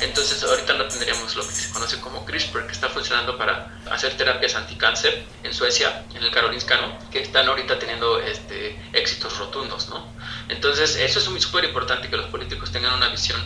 Entonces 0.02 0.42
ahorita 0.44 0.74
no 0.74 0.86
tendríamos 0.86 1.36
lo 1.36 1.46
que 1.46 1.54
se 1.54 1.72
conoce 1.72 2.00
como 2.00 2.24
CRISPR, 2.26 2.66
que 2.66 2.72
está 2.72 2.88
funcionando 2.88 3.38
para 3.38 3.82
hacer 3.92 4.16
terapias 4.16 4.56
anticáncer 4.56 5.26
en 5.44 5.54
Suecia, 5.54 6.06
en 6.16 6.24
el 6.24 6.32
Karolinska, 6.32 6.78
¿no? 6.78 6.98
que 7.10 7.22
están 7.22 7.48
ahorita 7.48 7.80
teniendo 7.80 8.20
este, 8.20 8.80
éxitos 8.94 9.38
rotundos. 9.40 9.90
¿no? 9.90 10.08
Entonces 10.48 10.96
eso 10.96 11.20
es 11.20 11.44
súper 11.44 11.66
importante 11.66 12.10
que 12.10 12.16
los 12.16 12.28
políticos 12.28 12.72
tengan 12.72 12.94
una 12.94 13.10
visión 13.10 13.42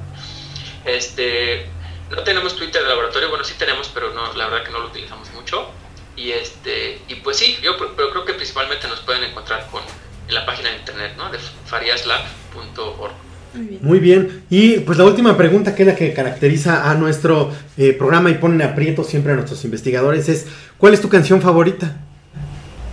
Este, 0.85 1.67
no 2.11 2.23
tenemos 2.23 2.55
Twitter 2.55 2.81
de 2.83 2.89
laboratorio, 2.89 3.29
bueno, 3.29 3.43
sí 3.43 3.55
tenemos, 3.57 3.89
pero 3.93 4.13
no, 4.13 4.33
la 4.33 4.47
verdad 4.47 4.65
que 4.65 4.71
no 4.71 4.79
lo 4.79 4.87
utilizamos 4.87 5.31
mucho. 5.33 5.69
Y 6.15 6.31
este, 6.31 7.01
y 7.07 7.15
pues 7.15 7.37
sí, 7.37 7.57
yo 7.61 7.75
pero 7.77 8.11
creo 8.11 8.25
que 8.25 8.33
principalmente 8.33 8.87
nos 8.87 8.99
pueden 8.99 9.23
encontrar 9.23 9.67
con 9.71 9.81
en 10.27 10.33
la 10.33 10.45
página 10.45 10.69
de 10.69 10.77
internet, 10.77 11.13
¿no? 11.17 11.31
De 11.31 11.37
fariaslab.org. 11.65 13.13
Muy 13.53 13.65
bien. 13.65 13.79
Muy 13.83 13.99
bien. 13.99 14.45
Y 14.49 14.79
pues 14.79 14.97
la 14.97 15.03
última 15.03 15.37
pregunta 15.37 15.75
que 15.75 15.83
es 15.83 15.87
la 15.87 15.95
que 15.95 16.13
caracteriza 16.13 16.89
a 16.89 16.95
nuestro 16.95 17.51
eh, 17.77 17.93
programa 17.93 18.29
y 18.31 18.35
pone 18.35 18.55
en 18.55 18.69
aprieto 18.69 19.03
siempre 19.03 19.33
a 19.33 19.35
nuestros 19.35 19.63
investigadores 19.63 20.27
es 20.27 20.47
¿cuál 20.77 20.93
es 20.93 21.01
tu 21.01 21.09
canción 21.09 21.41
favorita? 21.41 21.97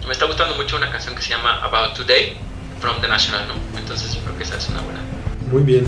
Me 0.06 0.12
está 0.12 0.26
gustando 0.26 0.54
mucho 0.56 0.76
una 0.76 0.90
canción 0.90 1.14
que 1.14 1.22
se 1.22 1.30
llama 1.30 1.62
About 1.62 1.94
Today 1.94 2.36
from 2.80 3.00
the 3.00 3.08
National, 3.08 3.46
¿no? 3.48 3.69
Entonces 3.90 4.14
yo 4.14 4.20
creo 4.22 4.36
que 4.36 4.44
esa 4.44 4.56
es 4.56 4.68
una 4.68 4.82
buena. 4.82 5.00
Muy 5.50 5.64
bien. 5.64 5.84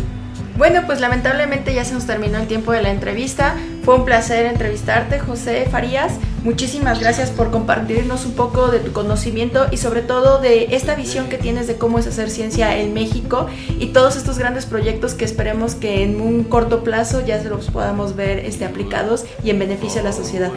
Bueno, 0.56 0.82
pues 0.86 1.00
lamentablemente 1.00 1.72
ya 1.72 1.84
se 1.84 1.94
nos 1.94 2.04
terminó 2.04 2.38
el 2.38 2.48
tiempo 2.48 2.72
de 2.72 2.82
la 2.82 2.90
entrevista. 2.90 3.54
Fue 3.84 3.94
un 3.94 4.04
placer 4.04 4.46
entrevistarte, 4.46 5.20
José 5.20 5.68
Farías. 5.70 6.14
Muchísimas 6.42 6.98
gracias 6.98 7.30
por 7.30 7.52
compartirnos 7.52 8.26
un 8.26 8.34
poco 8.34 8.72
de 8.72 8.80
tu 8.80 8.92
conocimiento 8.92 9.68
y 9.70 9.76
sobre 9.76 10.02
todo 10.02 10.40
de 10.40 10.74
esta 10.74 10.96
visión 10.96 11.28
que 11.28 11.38
tienes 11.38 11.68
de 11.68 11.76
cómo 11.76 12.00
es 12.00 12.08
hacer 12.08 12.28
ciencia 12.28 12.76
en 12.76 12.92
México 12.92 13.46
y 13.78 13.92
todos 13.92 14.16
estos 14.16 14.36
grandes 14.36 14.66
proyectos 14.66 15.14
que 15.14 15.24
esperemos 15.24 15.76
que 15.76 16.02
en 16.02 16.20
un 16.20 16.42
corto 16.42 16.82
plazo 16.82 17.24
ya 17.24 17.40
se 17.40 17.48
los 17.48 17.70
podamos 17.70 18.16
ver 18.16 18.40
este, 18.40 18.64
aplicados 18.64 19.26
y 19.44 19.50
en 19.50 19.60
beneficio 19.60 20.02
de 20.02 20.08
la 20.08 20.12
sociedad. 20.12 20.50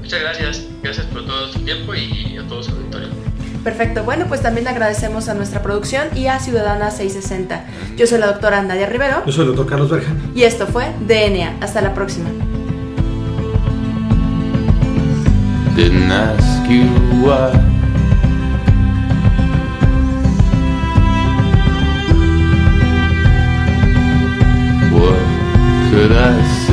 Muchas 0.00 0.20
gracias. 0.20 0.64
Gracias 0.82 1.06
por 1.06 1.24
todo 1.24 1.52
su 1.52 1.60
tiempo 1.60 1.94
y 1.94 2.36
a 2.36 2.48
todo 2.48 2.64
su 2.64 2.72
auditorio. 2.72 3.23
Perfecto, 3.64 4.04
bueno, 4.04 4.26
pues 4.28 4.42
también 4.42 4.68
agradecemos 4.68 5.30
a 5.30 5.34
nuestra 5.34 5.62
producción 5.62 6.08
y 6.14 6.26
a 6.26 6.38
Ciudadana 6.38 6.90
660. 6.90 7.64
Yo 7.96 8.06
soy 8.06 8.18
la 8.18 8.26
doctora 8.26 8.62
Nadia 8.62 8.86
Rivero. 8.86 9.24
Yo 9.24 9.32
soy 9.32 9.46
el 9.46 9.56
doctor 9.56 9.66
Carlos 9.66 9.90
Berja. 9.90 10.12
Y 10.34 10.42
esto 10.42 10.66
fue 10.66 10.92
DNA. 11.08 11.56
Hasta 11.62 11.80
la 11.80 11.94
próxima. 11.94 12.28
Didn't 15.74 16.12
ask 16.12 16.68
you 16.68 16.84
why. 17.24 17.50
What 24.92 25.90
could 25.90 26.12
I 26.12 26.42
say? 26.48 26.63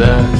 Could 0.00 0.39